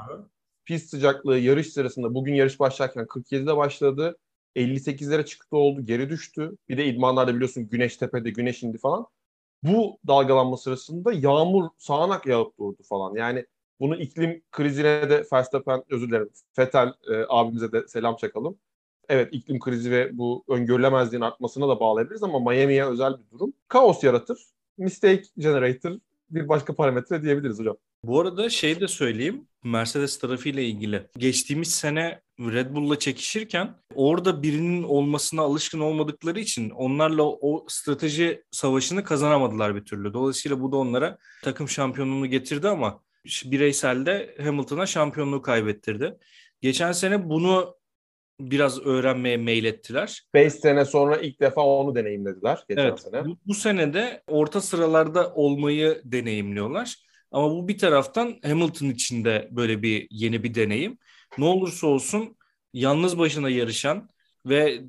pist 0.66 0.90
sıcaklığı 0.90 1.38
yarış 1.38 1.74
sırasında 1.74 2.14
bugün 2.14 2.34
yarış 2.34 2.60
başlarken 2.60 3.06
47'de 3.06 3.58
başladı. 3.58 4.18
58'lere 4.56 5.26
çıktı 5.26 5.58
oldu. 5.58 5.86
Geri 5.86 6.10
düştü. 6.10 6.52
Bir 6.70 6.78
de 6.78 6.86
idmanlarda 6.86 7.36
biliyorsun 7.36 7.70
güneş 7.70 7.98
tepede 7.98 8.30
güneş 8.30 8.64
indi 8.64 8.78
falan. 8.78 9.06
Bu 9.64 9.98
dalgalanma 10.08 10.58
sırasında 10.58 11.14
yağmur 11.14 11.70
sağanak 11.78 12.26
yağıp 12.26 12.60
durdu 12.60 12.84
falan. 12.84 13.16
Yani 13.16 13.46
bunu 13.80 13.96
iklim 13.96 14.44
krizine 14.52 15.10
de 15.10 15.26
Verstappen 15.34 15.84
özür 15.90 16.10
dilerim 16.10 16.30
Fetel 16.54 16.88
e, 16.88 17.26
abimize 17.30 17.72
de 17.72 17.88
selam 17.88 18.16
çakalım. 18.16 18.58
Evet 19.10 19.30
iklim 19.32 19.60
krizi 19.60 19.92
ve 19.92 20.18
bu 20.18 20.44
öngörülemezliğin 20.48 21.22
artmasına 21.22 21.70
da 21.70 21.80
bağlayabiliriz 21.80 22.24
ama 22.24 22.40
Miami'ye 22.40 22.86
özel 22.86 23.14
bir 23.14 23.32
durum. 23.32 23.54
Kaos 23.68 24.04
yaratır. 24.04 24.40
Mistake 24.78 25.24
generator 25.38 25.92
bir 26.30 26.50
başka 26.50 26.76
parametre 26.76 27.24
diyebiliriz 27.24 27.60
hocam. 27.60 27.78
Bu 28.04 28.20
arada 28.20 28.50
şey 28.50 28.80
de 28.80 28.88
söyleyeyim. 28.88 29.48
Mercedes 29.64 30.20
tarafıyla 30.20 30.64
ilgili. 30.64 31.08
Geçtiğimiz 31.18 31.72
sene 31.72 32.22
Red 32.40 32.76
Bull'la 32.76 33.00
çekişirken 33.00 33.76
orada 33.96 34.44
birinin 34.44 34.84
olmasına 34.84 35.42
alışkın 35.42 35.80
olmadıkları 35.80 36.40
için 36.40 36.70
onlarla 36.70 37.24
o 37.24 37.66
strateji 37.68 38.44
savaşını 38.52 39.04
kazanamadılar 39.04 39.76
bir 39.76 39.86
türlü. 39.86 40.14
Dolayısıyla 40.14 40.62
bu 40.62 40.72
da 40.72 40.78
onlara 40.78 41.18
takım 41.44 41.70
şampiyonluğunu 41.70 42.28
getirdi 42.28 42.68
ama 42.68 43.04
bireyselde 43.46 44.36
Hamilton'a 44.44 44.86
şampiyonluğu 44.86 45.42
kaybettirdi. 45.42 46.18
Geçen 46.62 46.92
sene 46.92 47.30
bunu 47.30 47.76
biraz 48.40 48.86
öğrenmeye 48.86 49.38
meylettiler. 49.38 50.24
5 50.34 50.54
sene 50.54 50.86
sonra 50.86 51.18
ilk 51.18 51.40
defa 51.40 51.62
onu 51.62 51.96
deneyimlediler 51.96 52.64
geçen 52.70 52.84
evet, 52.84 53.00
sene. 53.00 53.26
Bu, 53.26 53.38
bu 53.48 53.54
sene 53.54 53.94
de 53.94 54.24
orta 54.28 54.62
sıralarda 54.62 55.34
olmayı 55.34 56.02
deneyimliyorlar. 56.06 56.96
Ama 57.32 57.52
bu 57.52 57.68
bir 57.68 57.78
taraftan 57.78 58.40
Hamilton 58.44 58.88
için 58.88 59.26
de 59.26 59.48
böyle 59.52 59.82
bir 59.82 60.08
yeni 60.12 60.44
bir 60.44 60.56
deneyim. 60.56 60.98
Ne 61.38 61.46
olursa 61.46 61.88
olsun 61.88 62.38
yalnız 62.74 63.18
başına 63.18 63.50
yarışan 63.50 64.10
ve 64.46 64.82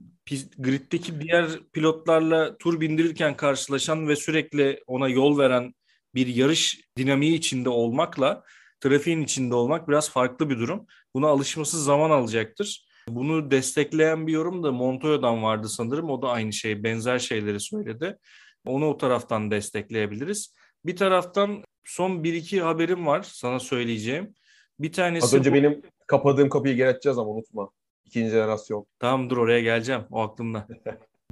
griddeki 0.59 1.20
diğer 1.20 1.46
pilotlarla 1.72 2.57
tur 2.57 2.81
bindirirken 2.81 3.37
karşılaşan 3.37 4.09
ve 4.09 4.16
sürekli 4.16 4.83
ona 4.87 5.09
yol 5.09 5.38
veren 5.38 5.74
bir 6.14 6.26
yarış 6.26 6.81
dinamiği 6.96 7.35
içinde 7.35 7.68
olmakla 7.68 8.44
trafiğin 8.81 9.22
içinde 9.22 9.55
olmak 9.55 9.88
biraz 9.88 10.11
farklı 10.11 10.50
bir 10.50 10.59
durum. 10.59 10.87
Buna 11.14 11.26
alışması 11.26 11.83
zaman 11.83 12.11
alacaktır. 12.11 12.87
Bunu 13.09 13.50
destekleyen 13.50 14.26
bir 14.26 14.33
yorum 14.33 14.62
da 14.62 14.72
Montoya'dan 14.72 15.42
vardı 15.42 15.68
sanırım. 15.68 16.11
O 16.11 16.22
da 16.22 16.29
aynı 16.29 16.53
şey, 16.53 16.83
benzer 16.83 17.18
şeyleri 17.18 17.61
söyledi. 17.61 18.18
Onu 18.66 18.88
o 18.88 18.98
taraftan 18.98 19.50
destekleyebiliriz. 19.50 20.55
Bir 20.85 20.96
taraftan 20.96 21.64
son 21.85 22.24
bir 22.24 22.35
iki 22.35 22.61
haberim 22.61 23.07
var 23.07 23.22
sana 23.22 23.61
söyleyeceğim. 23.61 24.35
Bir 24.79 24.92
tanesi... 24.92 25.24
Az 25.24 25.35
önce 25.35 25.50
bu... 25.50 25.55
benim 25.55 25.83
kapadığım 26.11 26.49
kapıyı 26.49 26.77
geri 26.77 26.88
açacağız 26.88 27.18
ama 27.18 27.31
unutma. 27.31 27.70
İkinci 28.05 28.31
jenerasyon. 28.31 28.87
Tamam 28.99 29.31
dur 29.31 29.37
oraya 29.37 29.61
geleceğim. 29.61 30.03
O 30.11 30.20
aklımda. 30.20 30.68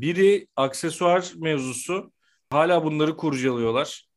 Biri 0.01 0.47
aksesuar 0.57 1.33
mevzusu. 1.37 2.13
Hala 2.51 2.85
bunları 2.85 3.17
kurcalıyorlar. 3.17 4.09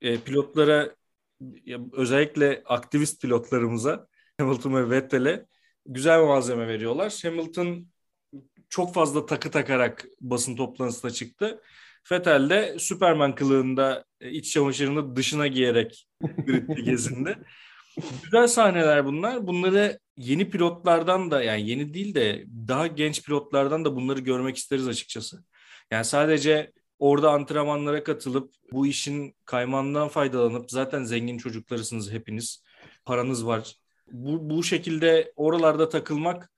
E, 0.00 0.18
pilotlara 0.18 0.94
özellikle 1.92 2.62
aktivist 2.66 3.22
pilotlarımıza 3.22 4.06
Hamilton 4.40 4.74
ve 4.74 4.90
Vettel'e 4.90 5.46
güzel 5.86 6.20
bir 6.20 6.26
malzeme 6.26 6.68
veriyorlar. 6.68 7.20
Hamilton 7.22 7.86
çok 8.68 8.94
fazla 8.94 9.26
takı 9.26 9.50
takarak 9.50 10.04
basın 10.20 10.56
toplantısına 10.56 11.10
çıktı. 11.10 11.60
Vettel 12.12 12.50
de 12.50 12.76
Superman 12.78 13.34
kılığında 13.34 14.04
e, 14.20 14.30
iç 14.30 14.52
çamaşırını 14.52 15.16
dışına 15.16 15.46
giyerek 15.46 16.08
gezindi. 16.84 17.38
Güzel 18.24 18.46
sahneler 18.46 19.06
bunlar. 19.06 19.46
Bunları 19.46 19.98
yeni 20.16 20.50
pilotlardan 20.50 21.30
da 21.30 21.42
yani 21.42 21.68
yeni 21.68 21.94
değil 21.94 22.14
de 22.14 22.44
daha 22.68 22.86
genç 22.86 23.24
pilotlardan 23.24 23.84
da 23.84 23.96
bunları 23.96 24.20
görmek 24.20 24.56
isteriz 24.56 24.88
açıkçası. 24.88 25.44
Yani 25.90 26.04
sadece 26.04 26.72
orada 26.98 27.30
antrenmanlara 27.30 28.04
katılıp 28.04 28.54
bu 28.72 28.86
işin 28.86 29.34
kaymağından 29.44 30.08
faydalanıp 30.08 30.70
zaten 30.70 31.04
zengin 31.04 31.38
çocuklarısınız 31.38 32.12
hepiniz. 32.12 32.64
Paranız 33.04 33.46
var. 33.46 33.76
Bu, 34.12 34.50
bu 34.50 34.62
şekilde 34.62 35.32
oralarda 35.36 35.88
takılmak 35.88 36.50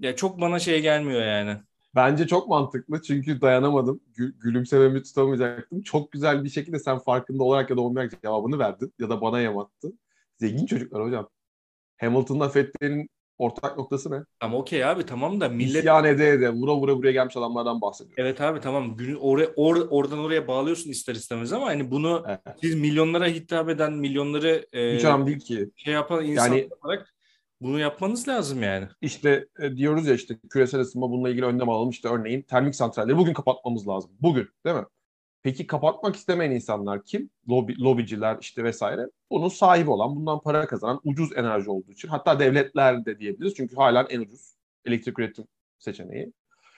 ya 0.00 0.16
çok 0.16 0.40
bana 0.40 0.58
şey 0.58 0.82
gelmiyor 0.82 1.22
yani. 1.22 1.56
Bence 1.94 2.26
çok 2.26 2.48
mantıklı 2.48 3.02
çünkü 3.02 3.40
dayanamadım. 3.40 4.00
Gül, 4.14 4.32
gülümsememi 4.40 5.02
tutamayacaktım. 5.02 5.82
Çok 5.82 6.12
güzel 6.12 6.44
bir 6.44 6.48
şekilde 6.48 6.78
sen 6.78 6.98
farkında 6.98 7.42
olarak 7.42 7.70
ya 7.70 7.76
da 7.76 7.80
olmayarak 7.80 8.22
cevabını 8.22 8.58
verdin 8.58 8.94
ya 8.98 9.10
da 9.10 9.20
bana 9.20 9.40
yamattın. 9.40 9.98
Zengin 10.48 10.66
çocuklar 10.66 11.02
hocam. 11.02 11.28
Hamilton'la 11.96 12.48
Fettel'in 12.48 13.08
ortak 13.38 13.78
noktası 13.78 14.10
ne? 14.10 14.24
Ama 14.40 14.58
okey 14.58 14.84
abi 14.84 15.06
tamam 15.06 15.40
da 15.40 15.48
millet... 15.48 15.76
İsyan 15.76 16.04
ede 16.04 16.28
ede 16.28 16.50
vura 16.50 16.76
vura 16.76 16.96
buraya 16.96 17.12
gelmiş 17.12 17.36
adamlardan 17.36 17.80
bahsediyor. 17.80 18.14
Evet 18.18 18.40
abi 18.40 18.60
tamam. 18.60 18.96
Gün, 18.96 19.14
oraya, 19.14 19.46
or, 19.56 19.76
oradan 19.90 20.18
oraya 20.18 20.48
bağlıyorsun 20.48 20.90
ister 20.90 21.14
istemez 21.14 21.52
ama 21.52 21.66
hani 21.66 21.90
bunu 21.90 22.24
evet. 22.28 22.58
siz 22.60 22.74
milyonlara 22.74 23.26
hitap 23.26 23.68
eden 23.68 23.92
milyonları 23.92 24.66
e, 24.72 24.96
Hiç 24.96 25.04
önemli 25.04 25.26
değil 25.26 25.40
ki. 25.40 25.70
şey 25.76 25.94
yapan 25.94 26.24
insan 26.24 26.46
yani, 26.46 26.68
olarak 26.82 27.14
bunu 27.60 27.78
yapmanız 27.78 28.28
lazım 28.28 28.62
yani. 28.62 28.88
İşte 29.00 29.46
e, 29.60 29.76
diyoruz 29.76 30.06
ya 30.06 30.14
işte 30.14 30.38
küresel 30.50 30.80
ısınma 30.80 31.10
bununla 31.10 31.30
ilgili 31.30 31.44
önlem 31.44 31.68
alalım. 31.68 31.90
İşte 31.90 32.08
örneğin 32.08 32.42
termik 32.42 32.74
santralleri 32.74 33.16
bugün 33.16 33.32
kapatmamız 33.32 33.88
lazım. 33.88 34.10
Bugün 34.20 34.48
değil 34.66 34.76
mi? 34.76 34.84
Peki 35.44 35.66
kapatmak 35.66 36.16
istemeyen 36.16 36.50
insanlar 36.50 37.04
kim? 37.04 37.30
Lobi, 37.48 37.80
lobiciler 37.80 38.38
işte 38.40 38.64
vesaire. 38.64 39.06
Bunun 39.30 39.48
sahibi 39.48 39.90
olan, 39.90 40.16
bundan 40.16 40.40
para 40.40 40.66
kazanan 40.66 41.00
ucuz 41.04 41.36
enerji 41.36 41.70
olduğu 41.70 41.92
için. 41.92 42.08
Hatta 42.08 42.38
devletler 42.38 43.06
de 43.06 43.18
diyebiliriz. 43.18 43.54
Çünkü 43.54 43.76
halen 43.76 44.06
en 44.10 44.20
ucuz 44.20 44.54
elektrik 44.84 45.18
üretim 45.18 45.44
seçeneği. 45.78 46.32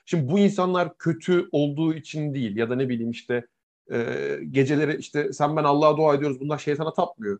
Şimdi 0.07 0.33
bu 0.33 0.39
insanlar 0.39 0.99
kötü 0.99 1.49
olduğu 1.53 1.95
için 1.95 2.35
değil 2.35 2.57
ya 2.57 2.71
da 2.71 2.77
ne 2.77 2.89
bileyim 2.89 3.11
işte 3.11 3.47
e, 3.93 4.17
geceleri 4.51 4.97
işte 4.97 5.33
sen 5.33 5.57
ben 5.57 5.65
Allah'a 5.65 5.97
dua 5.97 6.15
ediyoruz 6.15 6.41
bunlar 6.41 6.59
şeytana 6.59 6.93
tapmıyor. 6.93 7.39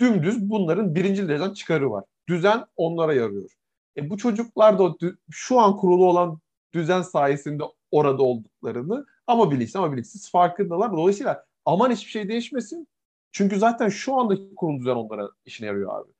Dümdüz 0.00 0.50
bunların 0.50 0.94
birinci 0.94 1.28
dereceden 1.28 1.54
çıkarı 1.54 1.90
var. 1.90 2.04
Düzen 2.28 2.64
onlara 2.76 3.14
yarıyor. 3.14 3.50
E, 3.96 4.10
bu 4.10 4.16
çocuklar 4.16 4.78
da 4.78 4.94
şu 5.30 5.60
an 5.60 5.76
kurulu 5.76 6.06
olan 6.06 6.38
düzen 6.72 7.02
sayesinde 7.02 7.62
orada 7.90 8.22
olduklarını 8.22 9.06
ama 9.26 9.50
bilinçli 9.50 9.78
ama 9.78 9.92
bilinçsiz 9.92 10.30
farkındalar. 10.30 10.92
Dolayısıyla 10.92 11.44
aman 11.64 11.90
hiçbir 11.90 12.10
şey 12.10 12.28
değişmesin. 12.28 12.88
Çünkü 13.32 13.58
zaten 13.58 13.88
şu 13.88 14.14
andaki 14.14 14.54
kurulu 14.54 14.78
düzen 14.78 14.94
onlara 14.94 15.30
işine 15.44 15.66
yarıyor 15.66 16.00
abi. 16.00 16.12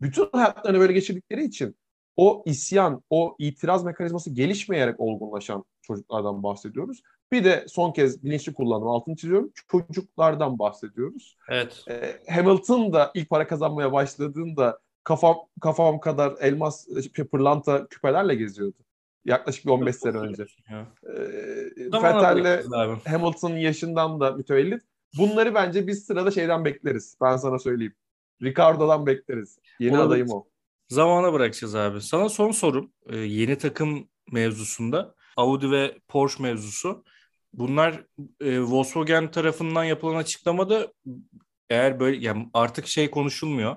Bütün 0.00 0.28
hayatlarını 0.32 0.80
böyle 0.80 0.92
geçirdikleri 0.92 1.44
için 1.44 1.76
o 2.16 2.42
isyan, 2.46 3.02
o 3.10 3.36
itiraz 3.38 3.84
mekanizması 3.84 4.30
gelişmeyerek 4.30 5.00
olgunlaşan 5.00 5.64
çocuklardan 5.82 6.42
bahsediyoruz. 6.42 7.02
Bir 7.32 7.44
de 7.44 7.64
son 7.68 7.92
kez 7.92 8.24
bilinçli 8.24 8.52
kullanım 8.52 8.88
altını 8.88 9.16
çiziyorum. 9.16 9.52
Çocuklardan 9.68 10.58
bahsediyoruz. 10.58 11.36
Evet. 11.48 11.84
Ee, 11.88 12.20
Hamilton 12.34 12.92
da 12.92 13.10
ilk 13.14 13.30
para 13.30 13.46
kazanmaya 13.46 13.92
başladığında 13.92 14.78
kafam 15.04 15.36
kafam 15.60 16.00
kadar 16.00 16.34
elmas 16.40 16.88
pırlanta 17.32 17.86
küpelerle 17.86 18.34
geziyordu. 18.34 18.76
Yaklaşık 19.24 19.66
bir 19.66 19.70
15 19.70 19.96
sene 19.96 20.16
önce. 20.16 20.46
Ee, 20.70 20.84
Vettel'le 21.92 22.64
Hamilton 23.06 23.50
yaşından 23.50 24.20
da 24.20 24.30
mütevellit. 24.30 24.82
Bunları 25.18 25.54
bence 25.54 25.86
biz 25.86 26.04
sırada 26.04 26.30
şeyden 26.30 26.64
bekleriz. 26.64 27.16
Ben 27.20 27.36
sana 27.36 27.58
söyleyeyim. 27.58 27.94
Ricardo'dan 28.42 29.06
bekleriz. 29.06 29.58
Yeni 29.78 29.92
Olabilir. 29.92 30.08
adayım 30.08 30.30
o. 30.30 30.46
Zamana 30.88 31.32
bırakacağız 31.32 31.74
abi. 31.74 32.00
Sana 32.00 32.28
son 32.28 32.50
sorum. 32.50 32.92
Ee, 33.06 33.16
yeni 33.16 33.58
takım 33.58 34.08
mevzusunda. 34.32 35.14
Audi 35.36 35.70
ve 35.70 35.98
Porsche 36.08 36.42
mevzusu. 36.42 37.04
Bunlar 37.52 38.04
e, 38.40 38.60
Volkswagen 38.60 39.30
tarafından 39.30 39.84
yapılan 39.84 40.16
açıklamada 40.16 40.92
eğer 41.70 42.00
böyle 42.00 42.16
yani 42.16 42.50
artık 42.54 42.86
şey 42.86 43.10
konuşulmuyor. 43.10 43.76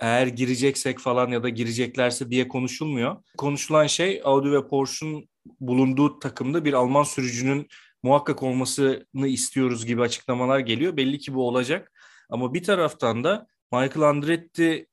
Eğer 0.00 0.26
gireceksek 0.26 0.98
falan 0.98 1.28
ya 1.30 1.42
da 1.42 1.48
gireceklerse 1.48 2.30
diye 2.30 2.48
konuşulmuyor. 2.48 3.16
Konuşulan 3.38 3.86
şey 3.86 4.20
Audi 4.24 4.52
ve 4.52 4.68
Porsche'un 4.68 5.28
bulunduğu 5.60 6.18
takımda 6.18 6.64
bir 6.64 6.72
Alman 6.72 7.02
sürücünün 7.02 7.68
muhakkak 8.02 8.42
olmasını 8.42 9.28
istiyoruz 9.28 9.86
gibi 9.86 10.02
açıklamalar 10.02 10.58
geliyor. 10.58 10.96
Belli 10.96 11.18
ki 11.18 11.34
bu 11.34 11.48
olacak. 11.48 11.92
Ama 12.30 12.54
bir 12.54 12.62
taraftan 12.62 13.24
da 13.24 13.46
Michael 13.72 14.08
Andretti 14.08 14.86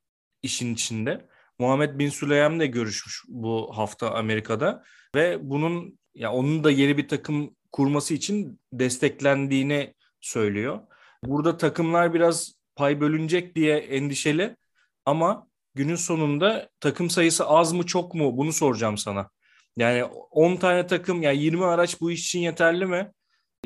işin 0.43 0.73
içinde. 0.73 1.27
Muhammed 1.59 1.99
Bin 1.99 2.09
Süleyman 2.09 2.59
de 2.59 2.67
görüşmüş 2.67 3.23
bu 3.27 3.77
hafta 3.77 4.11
Amerika'da 4.11 4.83
ve 5.15 5.37
bunun 5.41 5.99
ya 6.15 6.33
onun 6.33 6.63
da 6.63 6.71
yeni 6.71 6.97
bir 6.97 7.07
takım 7.07 7.55
kurması 7.71 8.13
için 8.13 8.59
desteklendiğini 8.73 9.93
söylüyor. 10.21 10.79
Burada 11.23 11.57
takımlar 11.57 12.13
biraz 12.13 12.53
pay 12.75 13.01
bölünecek 13.01 13.55
diye 13.55 13.77
endişeli 13.77 14.55
ama 15.07 15.47
günün 15.75 15.95
sonunda 15.95 16.69
takım 16.79 17.09
sayısı 17.09 17.45
az 17.47 17.73
mı 17.73 17.85
çok 17.85 18.13
mu 18.15 18.37
bunu 18.37 18.53
soracağım 18.53 18.97
sana. 18.97 19.29
Yani 19.77 20.03
10 20.31 20.55
tane 20.55 20.87
takım 20.87 21.21
yani 21.21 21.37
20 21.37 21.65
araç 21.65 22.01
bu 22.01 22.11
iş 22.11 22.27
için 22.27 22.39
yeterli 22.39 22.85
mi? 22.85 23.11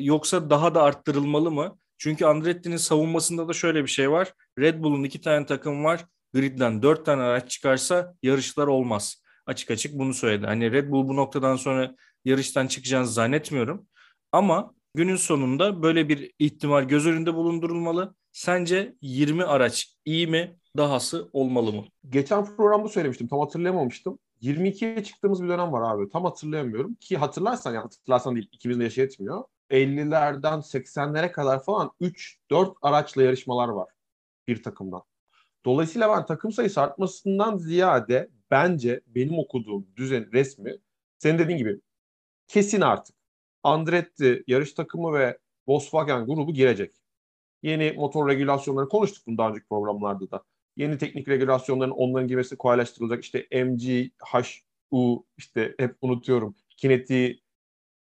Yoksa 0.00 0.50
daha 0.50 0.74
da 0.74 0.82
arttırılmalı 0.82 1.50
mı? 1.50 1.78
Çünkü 1.98 2.24
Andretti'nin 2.24 2.76
savunmasında 2.76 3.48
da 3.48 3.52
şöyle 3.52 3.82
bir 3.82 3.88
şey 3.88 4.10
var. 4.10 4.32
Red 4.58 4.82
Bull'un 4.82 5.04
iki 5.04 5.20
tane 5.20 5.46
takım 5.46 5.84
var. 5.84 6.04
Grid'den 6.34 6.82
dört 6.82 7.06
tane 7.06 7.22
araç 7.22 7.50
çıkarsa 7.50 8.14
yarışlar 8.22 8.66
olmaz. 8.66 9.22
Açık 9.46 9.70
açık 9.70 9.98
bunu 9.98 10.14
söyledi. 10.14 10.46
Hani 10.46 10.72
Red 10.72 10.90
Bull 10.90 11.08
bu 11.08 11.16
noktadan 11.16 11.56
sonra 11.56 11.94
yarıştan 12.24 12.66
çıkacağını 12.66 13.06
zannetmiyorum. 13.06 13.86
Ama 14.32 14.74
günün 14.94 15.16
sonunda 15.16 15.82
böyle 15.82 16.08
bir 16.08 16.32
ihtimal 16.38 16.84
göz 16.84 17.06
önünde 17.06 17.34
bulundurulmalı. 17.34 18.14
Sence 18.32 18.94
20 19.00 19.44
araç 19.44 19.96
iyi 20.04 20.26
mi, 20.26 20.56
dahası 20.76 21.28
olmalı 21.32 21.72
mı? 21.72 21.84
Geçen 22.08 22.44
programda 22.44 22.88
söylemiştim. 22.88 23.28
Tam 23.28 23.40
hatırlayamamıştım. 23.40 24.18
22'ye 24.42 25.04
çıktığımız 25.04 25.42
bir 25.42 25.48
dönem 25.48 25.72
var 25.72 25.94
abi. 25.94 26.08
Tam 26.08 26.24
hatırlayamıyorum. 26.24 26.94
Ki 26.94 27.16
hatırlarsan 27.16 27.74
yani 27.74 27.82
hatırlarsan 27.82 28.34
değil 28.34 28.48
ikimizin 28.52 28.82
yaşı 28.82 29.00
yetmiyor. 29.00 29.44
50'lerden 29.70 30.58
80'lere 30.58 31.32
kadar 31.32 31.64
falan 31.64 31.90
3-4 32.00 32.74
araçla 32.82 33.22
yarışmalar 33.22 33.68
var 33.68 33.88
bir 34.48 34.62
takımdan. 34.62 35.02
Dolayısıyla 35.64 36.16
ben 36.16 36.26
takım 36.26 36.52
sayısı 36.52 36.80
artmasından 36.80 37.56
ziyade 37.56 38.30
bence 38.50 39.00
benim 39.06 39.38
okuduğum 39.38 39.86
düzen 39.96 40.32
resmi 40.32 40.76
senin 41.18 41.38
dediğin 41.38 41.58
gibi 41.58 41.80
kesin 42.48 42.80
artık 42.80 43.16
Andretti 43.62 44.44
yarış 44.46 44.72
takımı 44.72 45.12
ve 45.12 45.38
Volkswagen 45.68 46.26
grubu 46.26 46.54
girecek. 46.54 46.94
Yeni 47.62 47.92
motor 47.92 48.28
regülasyonları 48.28 48.88
konuştuk 48.88 49.26
bunu 49.26 49.38
daha 49.38 49.50
önceki 49.50 49.66
programlarda 49.68 50.30
da. 50.30 50.44
Yeni 50.76 50.98
teknik 50.98 51.28
regülasyonların 51.28 51.90
onların 51.90 52.28
girmesi 52.28 52.56
kolaylaştırılacak. 52.56 53.24
İşte 53.24 53.46
MG, 53.64 54.10
HU 54.32 55.26
işte 55.36 55.74
hep 55.78 55.96
unutuyorum. 56.00 56.54
Kinetiği 56.76 57.42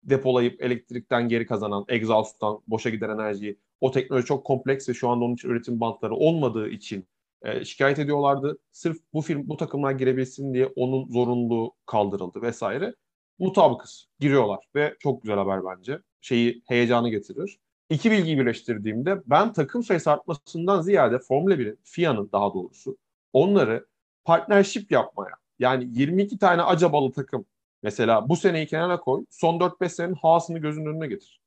depolayıp 0.03 0.63
elektrikten 0.63 1.29
geri 1.29 1.45
kazanan, 1.45 1.85
egzasttan 1.87 2.59
boşa 2.67 2.89
giden 2.89 3.09
enerjiyi. 3.09 3.59
O 3.81 3.91
teknoloji 3.91 4.25
çok 4.25 4.45
kompleks 4.45 4.89
ve 4.89 4.93
şu 4.93 5.09
anda 5.09 5.25
onun 5.25 5.33
için 5.33 5.49
üretim 5.49 5.79
bantları 5.79 6.15
olmadığı 6.15 6.69
için 6.69 7.07
e, 7.41 7.65
şikayet 7.65 7.99
ediyorlardı. 7.99 8.59
Sırf 8.71 8.97
bu 9.13 9.21
film 9.21 9.49
bu 9.49 9.57
takımlar 9.57 9.91
girebilsin 9.91 10.53
diye 10.53 10.65
onun 10.65 11.07
zorunluluğu 11.09 11.73
kaldırıldı 11.85 12.41
vesaire. 12.41 12.95
Mutabıkız. 13.39 14.07
Giriyorlar 14.19 14.59
ve 14.75 14.95
çok 14.99 15.21
güzel 15.21 15.37
haber 15.37 15.65
bence. 15.65 15.99
Şeyi 16.21 16.63
heyecanı 16.67 17.09
getirir. 17.09 17.59
İki 17.89 18.11
bilgiyi 18.11 18.37
birleştirdiğimde 18.37 19.21
ben 19.25 19.53
takım 19.53 19.83
sayısı 19.83 20.11
artmasından 20.11 20.81
ziyade 20.81 21.19
Formula 21.19 21.53
1'in, 21.53 21.79
FIA'nın 21.83 22.29
daha 22.31 22.53
doğrusu 22.53 22.97
onları 23.33 23.85
partnership 24.25 24.91
yapmaya 24.91 25.35
yani 25.59 25.87
22 25.91 26.37
tane 26.37 26.61
acabalı 26.61 27.11
takım 27.11 27.45
mesela 27.83 28.29
bu 28.29 28.35
seneyi 28.35 28.67
kenara 28.67 28.99
koy 28.99 29.25
son 29.29 29.59
4-5 29.59 29.89
senenin 29.89 30.15
Haas'ını 30.15 30.59
gözünün 30.59 30.85
önüne 30.85 31.07
getir. 31.07 31.41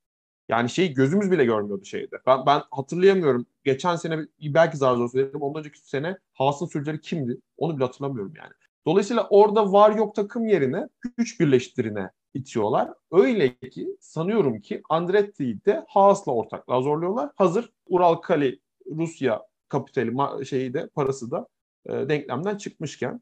Yani 0.48 0.70
şey 0.70 0.94
gözümüz 0.94 1.30
bile 1.30 1.44
görmüyordu 1.44 1.84
şeyde. 1.84 2.16
Ben, 2.26 2.46
ben 2.46 2.62
hatırlayamıyorum. 2.70 3.46
Geçen 3.64 3.96
sene 3.96 4.18
belki 4.40 4.76
zar 4.76 4.96
zor 4.96 5.10
söyledim. 5.10 5.42
Ondan 5.42 5.60
önceki 5.60 5.78
sene 5.78 6.18
Haas'ın 6.32 6.66
sürücüleri 6.66 7.00
kimdi? 7.00 7.40
Onu 7.56 7.76
bile 7.76 7.84
hatırlamıyorum 7.84 8.32
yani. 8.36 8.52
Dolayısıyla 8.86 9.26
orada 9.30 9.72
var 9.72 9.96
yok 9.96 10.14
takım 10.14 10.46
yerine 10.46 10.88
güç 11.16 11.40
birleştirine 11.40 12.10
itiyorlar. 12.36 12.90
Öyle 13.12 13.56
ki 13.56 13.96
sanıyorum 14.00 14.60
ki 14.60 14.82
Andretti'yi 14.88 15.64
de 15.64 15.84
Haas'la 15.88 16.32
ortaklığa 16.32 16.82
zorluyorlar. 16.82 17.30
Hazır 17.36 17.72
Ural 17.88 18.14
Kali 18.14 18.60
Rusya 18.86 19.42
kapitali 19.68 20.46
şeyi 20.46 20.74
de 20.74 20.88
parası 20.94 21.30
da 21.30 21.46
e, 21.86 21.92
denklemden 21.92 22.56
çıkmışken. 22.56 23.20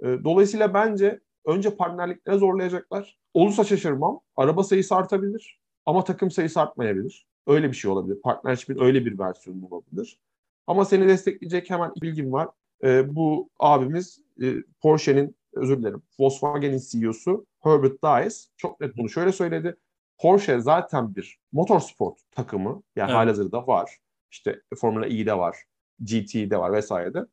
E, 0.00 0.04
dolayısıyla 0.04 0.74
bence 0.74 1.20
önce 1.44 1.76
partnerliklere 1.76 2.38
zorlayacaklar. 2.38 3.18
Olursa 3.34 3.64
şaşırmam. 3.64 4.20
Araba 4.36 4.64
sayısı 4.64 4.94
artabilir 4.94 5.60
ama 5.86 6.04
takım 6.04 6.30
sayısı 6.30 6.60
artmayabilir. 6.60 7.26
Öyle 7.46 7.68
bir 7.68 7.76
şey 7.76 7.90
olabilir. 7.90 8.20
Partnership'in 8.22 8.80
öyle 8.82 9.06
bir 9.06 9.18
versiyonu 9.18 9.66
olabilir. 9.70 10.18
Ama 10.66 10.84
seni 10.84 11.08
destekleyecek 11.08 11.70
hemen 11.70 11.92
bilgim 12.02 12.32
var. 12.32 12.48
E, 12.84 13.14
bu 13.14 13.48
abimiz 13.58 14.20
e, 14.42 14.54
Porsche'nin 14.80 15.36
özür 15.52 15.78
dilerim 15.78 16.02
Volkswagen'in 16.18 16.82
CEO'su 16.90 17.46
Herbert 17.64 18.02
Diess 18.02 18.48
çok 18.56 18.80
net 18.80 18.96
bunu 18.96 19.08
şöyle 19.08 19.32
söyledi. 19.32 19.76
Porsche 20.18 20.60
zaten 20.60 21.14
bir 21.14 21.38
motorsport 21.52 22.18
takımı 22.30 22.82
yani 22.96 23.08
evet. 23.08 23.16
halihazırda 23.16 23.66
var. 23.66 23.98
İşte 24.30 24.60
Formula 24.80 25.06
E'de 25.06 25.38
var, 25.38 25.56
GT'de 26.00 26.58
var 26.58 26.72
vesairede. 26.72 27.26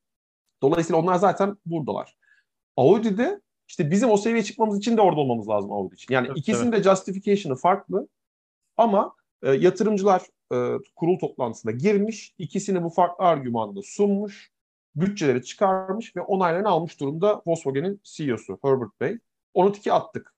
Dolayısıyla 0.61 1.01
onlar 1.01 1.15
zaten 1.15 1.57
buradalar. 1.65 2.17
Audi'de 2.77 3.41
işte 3.67 3.91
bizim 3.91 4.09
o 4.09 4.17
seviyeye 4.17 4.43
çıkmamız 4.43 4.77
için 4.77 4.97
de 4.97 5.01
orada 5.01 5.19
olmamız 5.19 5.49
lazım 5.49 5.71
Audi 5.71 5.93
için. 5.93 6.13
Yani 6.13 6.27
evet, 6.27 6.37
ikisinin 6.37 6.71
evet. 6.71 6.85
de 6.85 6.89
justification'ı 6.89 7.55
farklı 7.55 8.07
ama 8.77 9.15
e, 9.43 9.51
yatırımcılar 9.51 10.21
e, 10.53 10.77
kurul 10.95 11.19
toplantısına 11.19 11.71
girmiş. 11.71 12.35
ikisini 12.37 12.83
bu 12.83 12.89
farklı 12.89 13.25
argümanda 13.25 13.81
sunmuş. 13.83 14.51
Bütçeleri 14.95 15.43
çıkarmış 15.43 16.15
ve 16.15 16.21
onaylarını 16.21 16.69
almış 16.69 16.99
durumda 16.99 17.41
Volkswagen'in 17.45 18.01
CEO'su 18.03 18.59
Herbert 18.63 19.01
Bey. 19.01 19.17
Onu 19.53 19.71
tiki 19.71 19.93
attık. 19.93 20.33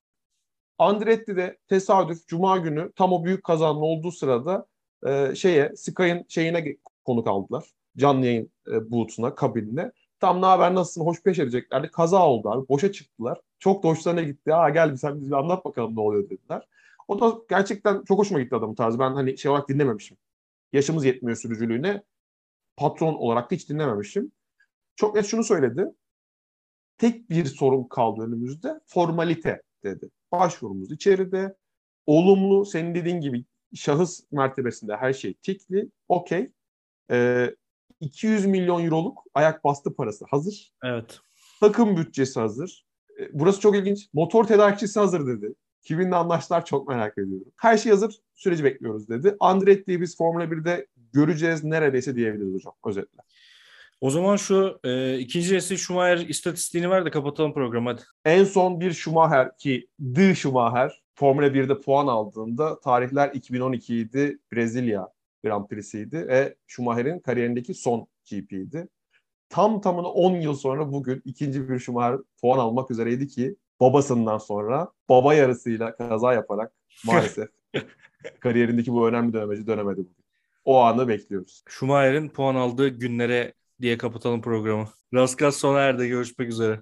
Andretti 0.77 1.35
de 1.35 1.57
tesadüf 1.67 2.27
Cuma 2.27 2.57
günü 2.57 2.91
tam 2.95 3.13
o 3.13 3.23
büyük 3.25 3.43
kazanın 3.43 3.81
olduğu 3.81 4.11
sırada 4.11 4.67
e, 5.07 5.35
şeye 5.35 5.75
Sky'ın 5.75 6.25
şeyine 6.27 6.77
konuk 7.05 7.27
aldılar. 7.27 7.65
Canlı 7.97 8.25
yayın 8.25 8.51
e, 8.67 8.91
boot'una, 8.91 9.35
kabinine. 9.35 9.91
Tam 10.19 10.41
ne 10.41 10.45
haber 10.45 10.75
nasılsın, 10.75 11.01
hoş 11.05 11.23
peş 11.23 11.39
edeceklerdi. 11.39 11.91
Kaza 11.91 12.27
oldu 12.27 12.49
abi. 12.49 12.69
Boşa 12.69 12.91
çıktılar. 12.91 13.41
Çok 13.59 13.83
da 13.83 13.87
hoşlarına 13.87 14.21
gitti. 14.23 14.51
Ha 14.51 14.69
gel 14.69 14.95
sen 14.95 15.21
bize 15.21 15.35
anlat 15.35 15.65
bakalım 15.65 15.95
ne 15.95 15.99
oluyor 15.99 16.29
dediler. 16.29 16.67
O 17.07 17.21
da 17.21 17.37
gerçekten 17.49 18.03
çok 18.03 18.19
hoşuma 18.19 18.41
gitti 18.41 18.55
adamın 18.55 18.75
tarzı. 18.75 18.99
Ben 18.99 19.13
hani 19.13 19.37
şey 19.37 19.51
olarak 19.51 19.69
dinlememişim. 19.69 20.17
Yaşımız 20.73 21.05
yetmiyor 21.05 21.37
sürücülüğüne. 21.37 22.03
Patron 22.77 23.13
olarak 23.13 23.51
da 23.51 23.55
hiç 23.55 23.69
dinlememişim. 23.69 24.31
Çok 24.95 25.15
net 25.15 25.25
şunu 25.25 25.43
söyledi. 25.43 25.85
Tek 26.97 27.29
bir 27.29 27.45
sorun 27.45 27.83
kaldı 27.83 28.21
önümüzde. 28.21 28.79
Formalite 28.85 29.61
dedi. 29.83 30.09
Başvurumuz 30.31 30.91
içeride. 30.91 31.55
Olumlu, 32.05 32.65
senin 32.65 32.95
dediğin 32.95 33.21
gibi 33.21 33.45
şahıs 33.75 34.19
mertebesinde 34.31 34.95
her 34.95 35.13
şey 35.13 35.33
tikli. 35.33 35.89
Okey. 36.07 36.51
Ee, 37.11 37.55
200 37.99 38.45
milyon 38.45 38.85
euroluk 38.85 39.23
ayak 39.33 39.63
bastı 39.63 39.95
parası 39.95 40.25
hazır. 40.29 40.73
Evet. 40.83 41.19
Takım 41.59 41.97
bütçesi 41.97 42.39
hazır. 42.39 42.85
Ee, 43.19 43.29
burası 43.33 43.59
çok 43.59 43.75
ilginç. 43.75 44.09
Motor 44.13 44.43
tedarikçisi 44.43 44.99
hazır 44.99 45.27
dedi. 45.27 45.53
Kiminle 45.81 46.15
anlaştılar 46.15 46.65
çok 46.65 46.87
merak 46.87 47.17
ediyorum. 47.17 47.51
Her 47.57 47.77
şey 47.77 47.91
hazır. 47.91 48.19
Süreci 48.35 48.63
bekliyoruz 48.63 49.09
dedi. 49.09 49.35
Andretti'yi 49.39 50.01
biz 50.01 50.17
Formula 50.17 50.43
1'de 50.43 50.87
göreceğiz 51.13 51.63
neredeyse 51.63 52.15
diyebiliriz 52.15 52.53
hocam 52.53 52.73
özetle. 52.85 53.19
O 54.03 54.09
zaman 54.09 54.35
şu 54.35 54.79
e, 54.83 55.19
ikinci 55.19 55.53
nesil 55.53 55.77
Schumacher 55.77 56.17
istatistiğini 56.17 56.89
ver 56.89 57.05
de 57.05 57.11
kapatalım 57.11 57.53
programı 57.53 57.89
hadi. 57.89 58.01
En 58.25 58.43
son 58.43 58.79
bir 58.79 58.91
Schumacher 58.91 59.57
ki 59.57 59.87
The 60.15 60.35
Schumacher 60.35 61.03
Formula 61.15 61.47
1'de 61.47 61.81
puan 61.81 62.07
aldığında 62.07 62.79
tarihler 62.79 63.31
2012 63.33 63.97
idi. 63.97 64.39
Brezilya 64.53 65.07
Grand 65.43 65.67
Prix'siydi 65.67 66.27
ve 66.27 66.55
Schumacher'in 66.67 67.19
kariyerindeki 67.19 67.73
son 67.73 68.07
GP'ydi. 68.31 68.87
Tam 69.49 69.81
tamına 69.81 70.07
10 70.07 70.35
yıl 70.35 70.55
sonra 70.55 70.91
bugün 70.91 71.21
ikinci 71.25 71.69
bir 71.69 71.79
Schumacher 71.79 72.19
puan 72.41 72.59
almak 72.59 72.91
üzereydi 72.91 73.27
ki 73.27 73.55
babasından 73.79 74.37
sonra 74.37 74.91
baba 75.09 75.33
yarısıyla 75.33 75.95
kaza 75.95 76.33
yaparak 76.33 76.73
maalesef 77.05 77.49
kariyerindeki 78.39 78.93
bu 78.93 79.07
önemli 79.07 79.33
dönemeci 79.33 79.67
dönemedi 79.67 79.97
bugün. 79.97 80.23
O 80.65 80.79
anı 80.79 81.07
bekliyoruz. 81.07 81.63
Schumacher'in 81.69 82.29
puan 82.29 82.55
aldığı 82.55 82.87
günlere 82.87 83.53
diye 83.81 83.97
kapatalım 83.97 84.41
programı. 84.41 84.87
Raskas 85.13 85.55
sona 85.55 85.79
erdi. 85.79 86.07
Görüşmek 86.07 86.49
üzere. 86.49 86.79